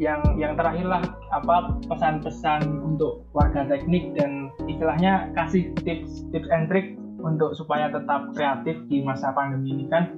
yang 0.00 0.20
yang 0.40 0.56
terakhir 0.56 0.86
lah 0.88 1.02
apa 1.32 1.76
pesan-pesan 1.88 2.64
untuk 2.80 3.24
warga 3.36 3.68
teknik 3.68 4.16
dan 4.16 4.48
istilahnya 4.64 5.28
kasih 5.36 5.72
tips 5.84 6.24
tips 6.32 6.48
and 6.48 6.72
trick 6.72 6.96
untuk 7.20 7.52
supaya 7.52 7.92
tetap 7.92 8.32
kreatif 8.32 8.80
di 8.88 9.04
masa 9.04 9.28
pandemi 9.36 9.76
ini 9.76 9.84
kan 9.92 10.08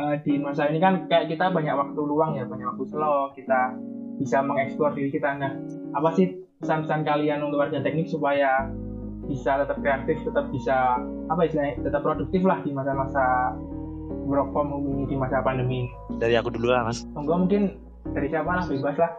uh, 0.00 0.14
di 0.24 0.40
masa 0.40 0.68
ini 0.72 0.80
kan 0.80 1.04
kayak 1.06 1.28
kita 1.28 1.52
banyak 1.52 1.74
waktu 1.76 2.00
luang 2.00 2.32
ya 2.36 2.48
banyak 2.48 2.66
waktu 2.74 2.84
slow 2.88 3.30
kita 3.36 3.76
bisa 4.16 4.40
mengeksplor 4.40 4.96
diri 4.96 5.12
kita. 5.12 5.36
Nah 5.36 5.52
apa 5.96 6.08
sih 6.16 6.40
pesan-pesan 6.60 7.04
kalian 7.04 7.44
untuk 7.44 7.60
warga 7.60 7.80
teknik 7.80 8.08
supaya 8.08 8.68
bisa 9.28 9.62
tetap 9.62 9.78
kreatif 9.84 10.16
tetap 10.26 10.50
bisa 10.50 10.98
apa 11.30 11.40
istilahnya 11.46 11.80
tetap 11.86 12.02
produktif 12.02 12.42
lah 12.42 12.58
di 12.66 12.74
masa-masa 12.74 13.54
work 14.26 14.50
from 14.50 14.74
home 14.74 14.86
ini 14.90 15.04
di 15.06 15.16
masa 15.16 15.38
pandemi 15.44 15.86
dari 16.18 16.36
aku 16.36 16.52
dulu 16.52 16.72
lah 16.72 16.88
mas. 16.88 17.04
Tunggu 17.12 17.32
mungkin 17.36 17.62
dari 18.16 18.28
siapa 18.28 18.48
lah 18.48 18.64
bebas 18.66 18.96
lah. 18.96 19.12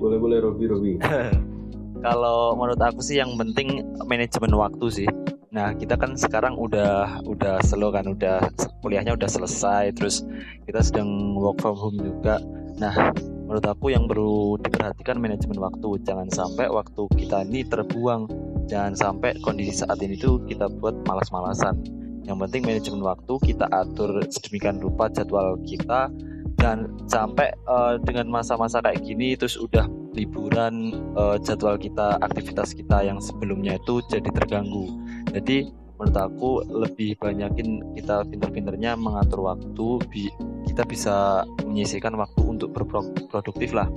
Boleh 0.00 0.18
boleh 0.18 0.38
Robi 0.40 0.64
Robi. 0.64 0.92
Kalau 2.06 2.56
menurut 2.56 2.80
aku 2.80 3.04
sih 3.04 3.20
yang 3.20 3.36
penting 3.36 3.84
manajemen 4.08 4.56
waktu 4.56 4.86
sih 4.88 5.06
Nah 5.50 5.74
kita 5.74 5.98
kan 5.98 6.14
sekarang 6.14 6.54
udah 6.54 7.26
udah 7.26 7.58
slow 7.66 7.90
kan, 7.90 8.06
udah 8.06 8.38
kuliahnya 8.86 9.18
udah 9.18 9.26
selesai, 9.26 9.90
terus 9.98 10.22
kita 10.62 10.78
sedang 10.78 11.34
work 11.34 11.58
from 11.58 11.74
home 11.74 11.98
juga. 11.98 12.38
Nah 12.78 12.94
menurut 13.18 13.66
aku 13.66 13.90
yang 13.90 14.06
perlu 14.06 14.54
diperhatikan 14.62 15.18
manajemen 15.18 15.58
waktu, 15.58 15.98
jangan 16.06 16.30
sampai 16.30 16.70
waktu 16.70 17.02
kita 17.18 17.42
ini 17.50 17.66
terbuang, 17.66 18.30
jangan 18.70 18.94
sampai 18.94 19.34
kondisi 19.42 19.82
saat 19.82 19.98
ini 19.98 20.14
tuh 20.14 20.38
kita 20.46 20.70
buat 20.70 21.02
malas-malasan. 21.02 21.82
Yang 22.30 22.46
penting 22.46 22.62
manajemen 22.70 23.02
waktu 23.02 23.34
kita 23.42 23.66
atur 23.74 24.22
sedemikian 24.30 24.78
rupa 24.78 25.10
jadwal 25.10 25.58
kita 25.66 26.14
dan 26.60 26.92
sampai 27.08 27.50
uh, 27.66 27.96
dengan 28.04 28.28
masa-masa 28.28 28.84
kayak 28.84 29.00
gini 29.02 29.32
terus 29.32 29.56
udah 29.56 29.88
liburan 30.12 30.92
uh, 31.16 31.40
jadwal 31.40 31.80
kita 31.80 32.20
aktivitas 32.20 32.76
kita 32.76 33.00
yang 33.00 33.16
sebelumnya 33.18 33.80
itu 33.80 34.04
jadi 34.12 34.28
terganggu 34.28 34.92
jadi 35.30 35.70
menurut 36.00 36.16
aku 36.16 36.50
lebih 36.72 37.20
banyakin 37.20 37.92
kita 37.92 38.24
pinter-pinternya 38.24 38.96
mengatur 38.96 39.44
waktu 39.44 39.86
bi 40.08 40.32
kita 40.64 40.82
bisa 40.88 41.44
menyisihkan 41.64 42.16
waktu 42.16 42.40
untuk 42.44 42.72
berproduktif 42.72 43.76
lah 43.76 43.88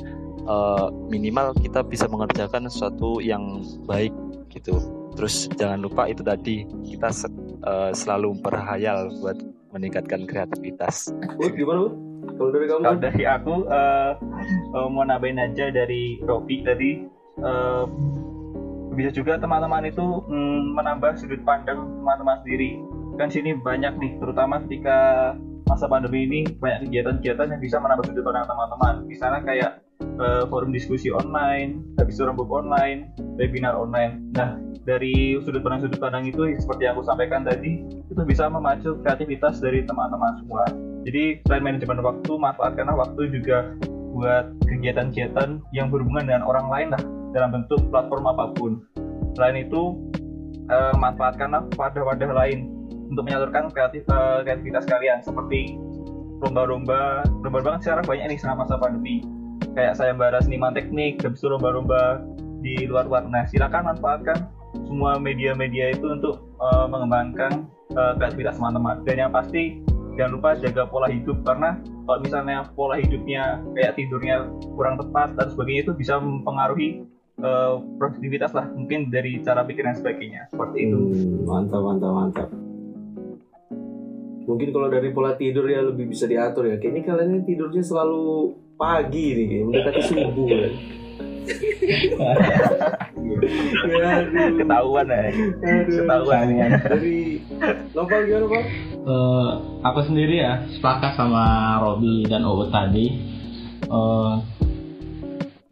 uh, 0.48 0.92
minimal 1.08 1.56
kita 1.64 1.80
bisa 1.80 2.12
mengerjakan 2.12 2.68
sesuatu 2.68 3.24
yang 3.24 3.64
baik 3.88 4.12
gitu 4.52 4.76
terus 5.16 5.48
jangan 5.56 5.80
lupa 5.80 6.10
itu 6.10 6.26
tadi 6.26 6.68
kita 6.84 7.10
uh, 7.64 7.92
selalu 7.96 8.36
berhayal 8.42 9.14
buat 9.22 9.38
meningkatkan 9.74 10.30
kreativitas. 10.30 11.10
Uh, 11.42 11.50
gimana 11.50 11.90
kalau 12.38 12.50
dari 12.54 12.66
kamu? 12.70 12.82
Kalau 12.86 13.00
dari 13.02 13.24
aku 13.26 13.54
uh, 13.68 14.12
uh, 14.78 14.88
mau 14.90 15.04
nambahin 15.04 15.42
aja 15.42 15.74
dari 15.74 16.22
Robi 16.22 16.62
tadi 16.62 16.92
uh, 17.42 17.86
bisa 18.94 19.10
juga 19.12 19.42
teman-teman 19.42 19.90
itu 19.90 20.24
hmm, 20.30 20.78
menambah 20.78 21.18
sudut 21.18 21.42
pandang 21.44 22.00
teman-teman 22.02 22.40
sendiri. 22.46 22.80
Kan 23.18 23.30
sini 23.30 23.58
banyak 23.58 23.94
nih 23.98 24.12
terutama 24.18 24.62
ketika 24.66 24.98
masa 25.70 25.86
pandemi 25.88 26.28
ini 26.28 26.40
banyak 26.60 26.90
kegiatan-kegiatan 26.90 27.48
yang 27.58 27.62
bisa 27.62 27.78
menambah 27.82 28.06
sudut 28.10 28.24
pandang 28.26 28.46
teman-teman. 28.46 28.94
Misalnya 29.10 29.42
kayak 29.46 29.72
eh, 30.02 30.44
forum 30.50 30.72
diskusi 30.74 31.10
online 31.10 31.82
habis 31.98 32.22
rembuk 32.22 32.50
online 32.50 33.14
webinar 33.38 33.78
online. 33.78 34.34
Nah 34.34 34.58
dari 34.84 35.38
sudut 35.42 35.64
pandang 35.64 35.88
sudut 35.88 36.00
pandang 36.00 36.28
itu 36.28 36.54
seperti 36.60 36.86
yang 36.86 37.00
aku 37.00 37.06
sampaikan 37.08 37.42
tadi 37.48 37.86
itu 37.88 38.22
bisa 38.28 38.50
memacu 38.52 39.00
kreativitas 39.02 39.64
dari 39.64 39.86
teman-teman 39.86 40.42
semua. 40.44 40.64
Jadi 41.04 41.44
selain 41.44 41.64
manajemen 41.64 42.00
waktu 42.00 42.32
manfaatkanlah 42.32 42.96
waktu 42.96 43.22
juga 43.32 43.76
buat 44.14 44.54
kegiatan-kegiatan 44.70 45.60
yang 45.74 45.90
berhubungan 45.90 46.30
dengan 46.30 46.44
orang 46.46 46.70
lain 46.70 46.90
lah 46.94 47.04
dalam 47.34 47.50
bentuk 47.52 47.82
platform 47.90 48.30
apa 48.30 48.46
pun. 48.56 48.72
Selain 49.34 49.58
itu, 49.58 49.98
eh, 50.70 50.94
manfaatkanlah 50.96 51.68
wadah-wadah 51.76 52.32
lain 52.32 52.70
untuk 53.10 53.26
menyalurkan 53.26 53.74
kreatif, 53.74 54.06
eh, 54.08 54.40
kreativitas 54.46 54.86
kalian 54.86 55.20
seperti 55.26 55.76
lomba-lomba, 56.46 57.26
lomba-lomba 57.42 57.82
sekarang 57.82 58.06
banyak 58.06 58.26
nih 58.36 58.40
selama 58.40 58.66
masa 58.66 58.76
pandemi. 58.78 59.26
Kayak 59.74 59.98
saya 59.98 60.14
bara 60.14 60.38
seniman 60.44 60.76
teknik, 60.78 61.22
habis 61.26 61.42
itu 61.42 61.50
lomba-lomba 61.50 62.22
di 62.62 62.86
luar-luar. 62.86 63.26
Nah, 63.28 63.44
silakan 63.50 63.96
manfaatkan 63.96 64.48
semua 64.86 65.18
media-media 65.18 65.94
itu 65.94 66.06
untuk 66.14 66.42
eh, 66.62 66.86
mengembangkan 66.88 67.66
eh, 67.94 68.14
kreativitas 68.22 68.62
teman-teman. 68.62 69.02
Dan 69.04 69.16
yang 69.28 69.32
pasti 69.34 69.82
jangan 70.18 70.32
lupa 70.38 70.50
jaga 70.62 70.86
pola 70.86 71.10
hidup 71.10 71.42
karena 71.42 71.82
kalau 72.06 72.20
misalnya 72.22 72.58
pola 72.78 72.96
hidupnya 73.02 73.62
kayak 73.74 73.98
tidurnya 73.98 74.46
kurang 74.78 75.02
tepat 75.02 75.34
dan 75.34 75.48
sebagainya 75.50 75.90
itu 75.90 75.94
bisa 75.98 76.22
mempengaruhi 76.22 77.02
eh, 77.44 77.74
produktivitas 78.00 78.52
lah 78.56 78.66
mungkin 78.72 79.12
dari 79.12 79.44
cara 79.44 79.62
pikir 79.62 79.84
dan 79.84 79.96
sebagainya 79.96 80.48
seperti 80.50 80.88
itu 80.88 80.98
Hmm, 80.98 81.44
mantap 81.44 81.82
mantap 81.84 82.12
mantap. 82.12 82.50
Mungkin 84.44 84.76
kalau 84.76 84.92
dari 84.92 85.08
pola 85.12 85.40
tidur 85.40 85.64
ya 85.68 85.80
lebih 85.80 86.12
bisa 86.12 86.28
diatur 86.28 86.68
ya. 86.68 86.76
Kayaknya 86.76 87.02
kalian 87.08 87.30
ini 87.32 87.42
tidurnya 87.48 87.80
selalu 87.80 88.52
pagi 88.76 89.28
nih, 89.40 89.64
mendekati 89.64 90.02
subuh 90.04 90.48
kan. 90.52 90.74
ya, 93.88 94.24
aduh. 94.24 94.56
ketahuan 94.60 95.08
ya 95.08 95.22
Aduh. 95.64 95.96
ketahuan 96.04 96.48
ya. 96.52 96.68
Dari 96.88 97.40
Nopal 97.92 98.20
gimana 98.28 98.46
Pak? 98.48 98.64
Eh, 99.04 99.52
aku 99.84 100.00
sendiri 100.08 100.36
ya 100.40 100.64
sepakat 100.72 101.16
sama 101.20 101.44
Robi 101.80 102.24
dan 102.28 102.44
Uut 102.48 102.72
tadi. 102.72 103.06
Eh, 103.84 104.34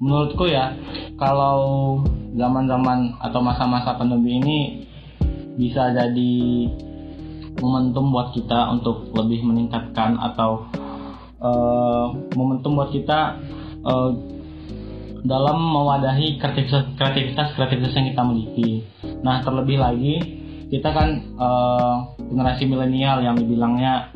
menurutku 0.02 0.50
ya 0.50 0.74
kalau 1.16 2.02
zaman-zaman 2.34 3.22
atau 3.22 3.40
masa-masa 3.40 3.94
pandemi 4.02 4.42
ini 4.42 4.60
bisa 5.62 5.94
jadi 5.94 6.34
momentum 7.62 8.10
buat 8.10 8.34
kita 8.34 8.74
untuk 8.74 9.14
lebih 9.14 9.46
meningkatkan 9.46 10.18
atau 10.18 10.66
eh, 11.38 12.06
momentum 12.34 12.82
buat 12.82 12.90
kita 12.90 13.38
eh, 13.86 14.12
dalam 15.22 15.58
mewadahi 15.62 16.42
kreativitas 16.42 16.98
kreativitas 16.98 17.54
kreativitas 17.54 17.94
yang 17.94 18.08
kita 18.10 18.24
miliki. 18.26 18.70
Nah 19.22 19.46
terlebih 19.46 19.78
lagi 19.78 20.16
kita 20.74 20.90
kan 20.90 21.10
eh, 21.38 21.96
generasi 22.26 22.66
milenial 22.66 23.22
yang 23.22 23.38
dibilangnya 23.38 24.10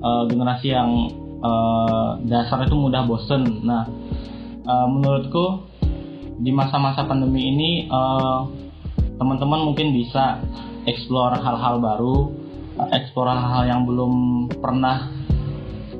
eh, 0.00 0.24
generasi 0.32 0.72
yang 0.72 1.12
eh, 1.44 2.10
dasar 2.24 2.64
itu 2.64 2.72
mudah 2.72 3.04
bosen. 3.04 3.60
Nah 3.66 3.84
eh, 4.66 4.86
menurutku 4.90 5.70
di 6.36 6.50
masa-masa 6.52 7.06
pandemi 7.06 7.54
ini 7.54 7.70
eh, 7.86 8.40
teman-teman 9.16 9.72
mungkin 9.72 9.94
bisa 9.96 10.42
explore 10.84 11.38
hal-hal 11.38 11.80
baru, 11.80 12.16
eh, 12.82 12.88
explore 12.98 13.30
hal-hal 13.30 13.64
yang 13.64 13.82
belum 13.86 14.46
pernah 14.58 15.10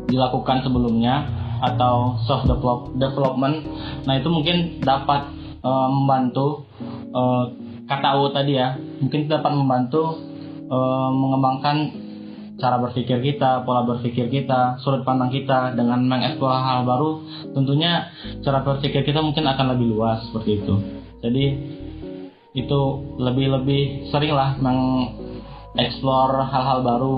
dilakukan 0.07 0.63
sebelumnya 0.63 1.27
atau 1.57 2.21
self 2.29 2.45
develop, 2.45 2.93
development. 3.01 3.65
Nah 4.05 4.15
itu 4.21 4.29
mungkin 4.29 4.83
dapat 4.85 5.33
eh, 5.63 5.89
membantu 5.91 6.67
eh, 7.11 7.45
kata 7.87 8.19
U 8.19 8.35
tadi 8.35 8.59
ya, 8.59 8.77
mungkin 9.01 9.31
dapat 9.31 9.53
membantu 9.55 10.21
eh, 10.67 11.11
mengembangkan 11.15 12.06
cara 12.57 12.81
berpikir 12.81 13.21
kita, 13.21 13.65
pola 13.69 13.85
berpikir 13.85 14.33
kita, 14.33 14.81
sudut 14.81 15.05
pandang 15.05 15.29
kita 15.29 15.77
dengan 15.77 16.05
mengeksplor 16.09 16.51
hal 16.51 16.89
baru. 16.89 17.23
Tentunya 17.53 18.09
cara 18.41 18.65
berpikir 18.65 19.05
kita 19.05 19.21
mungkin 19.21 19.45
akan 19.45 19.77
lebih 19.77 19.93
luas 19.93 20.25
seperti 20.29 20.65
itu. 20.65 20.75
Jadi 21.21 21.45
itu 22.57 22.81
lebih-lebih 23.21 24.09
sering 24.09 24.33
lah 24.33 24.57
mengeksplor 24.57 26.49
hal-hal 26.49 26.81
baru 26.81 27.17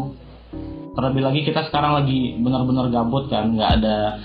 terlebih 0.99 1.23
lagi 1.23 1.41
kita 1.47 1.71
sekarang 1.71 1.95
lagi 1.95 2.35
benar-benar 2.43 2.91
gabut 2.91 3.31
kan 3.31 3.55
nggak 3.55 3.71
ada 3.79 4.19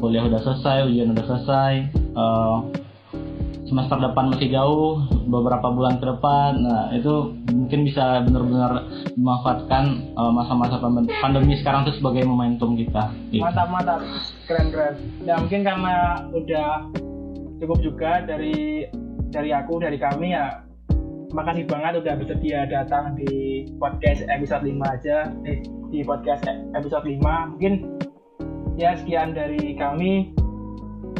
kuliah 0.00 0.24
udah 0.24 0.40
selesai 0.40 0.88
ujian 0.88 1.12
udah 1.12 1.24
selesai 1.28 1.72
eh, 1.92 2.56
semester 3.68 4.00
depan 4.00 4.32
masih 4.32 4.48
jauh 4.48 5.04
beberapa 5.28 5.68
bulan 5.70 6.00
ke 6.00 6.08
depan. 6.08 6.64
Nah 6.64 6.90
itu 6.96 7.36
mungkin 7.52 7.84
bisa 7.84 8.24
benar-benar 8.24 8.88
memanfaatkan 9.14 9.84
eh, 10.16 10.32
masa-masa 10.32 10.80
pandem- 10.80 11.12
pandemi 11.20 11.54
sekarang 11.60 11.84
itu 11.84 12.00
sebagai 12.00 12.24
momentum 12.24 12.74
kita 12.74 13.12
gitu. 13.28 13.44
mantap 13.44 13.68
mantap 13.68 14.00
keren 14.48 14.72
keren 14.72 14.94
ya 15.28 15.36
mungkin 15.36 15.60
karena 15.60 16.24
udah 16.32 16.70
cukup 17.60 17.78
juga 17.84 18.24
dari 18.24 18.88
dari 19.28 19.50
aku 19.52 19.76
dari 19.76 20.00
kami 20.00 20.32
ya 20.32 20.64
makasih 21.36 21.68
banget 21.68 22.00
udah 22.00 22.14
bersedia 22.16 22.64
datang 22.64 23.12
di 23.12 23.64
podcast 23.76 24.24
episode 24.32 24.64
5 24.64 24.80
aja. 24.96 25.28
Eh, 25.44 25.60
di 25.92 26.00
podcast 26.04 26.44
episode 26.72 27.04
5 27.04 27.52
mungkin 27.52 28.00
ya 28.80 28.96
sekian 28.96 29.36
dari 29.36 29.76
kami. 29.76 30.32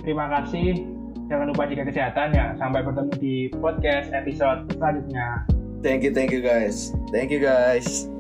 Terima 0.01 0.33
kasih 0.33 0.98
jangan 1.29 1.47
lupa 1.53 1.68
jaga 1.68 1.85
kesehatan 1.93 2.29
ya 2.33 2.47
sampai 2.57 2.81
bertemu 2.83 3.12
di 3.20 3.35
podcast 3.61 4.09
episode 4.16 4.66
selanjutnya 4.74 5.45
Thank 5.79 6.03
you, 6.03 6.11
thank 6.11 6.35
you 6.35 6.43
guys. 6.43 6.91
Thank 7.14 7.31
you 7.31 7.39
guys. 7.39 8.11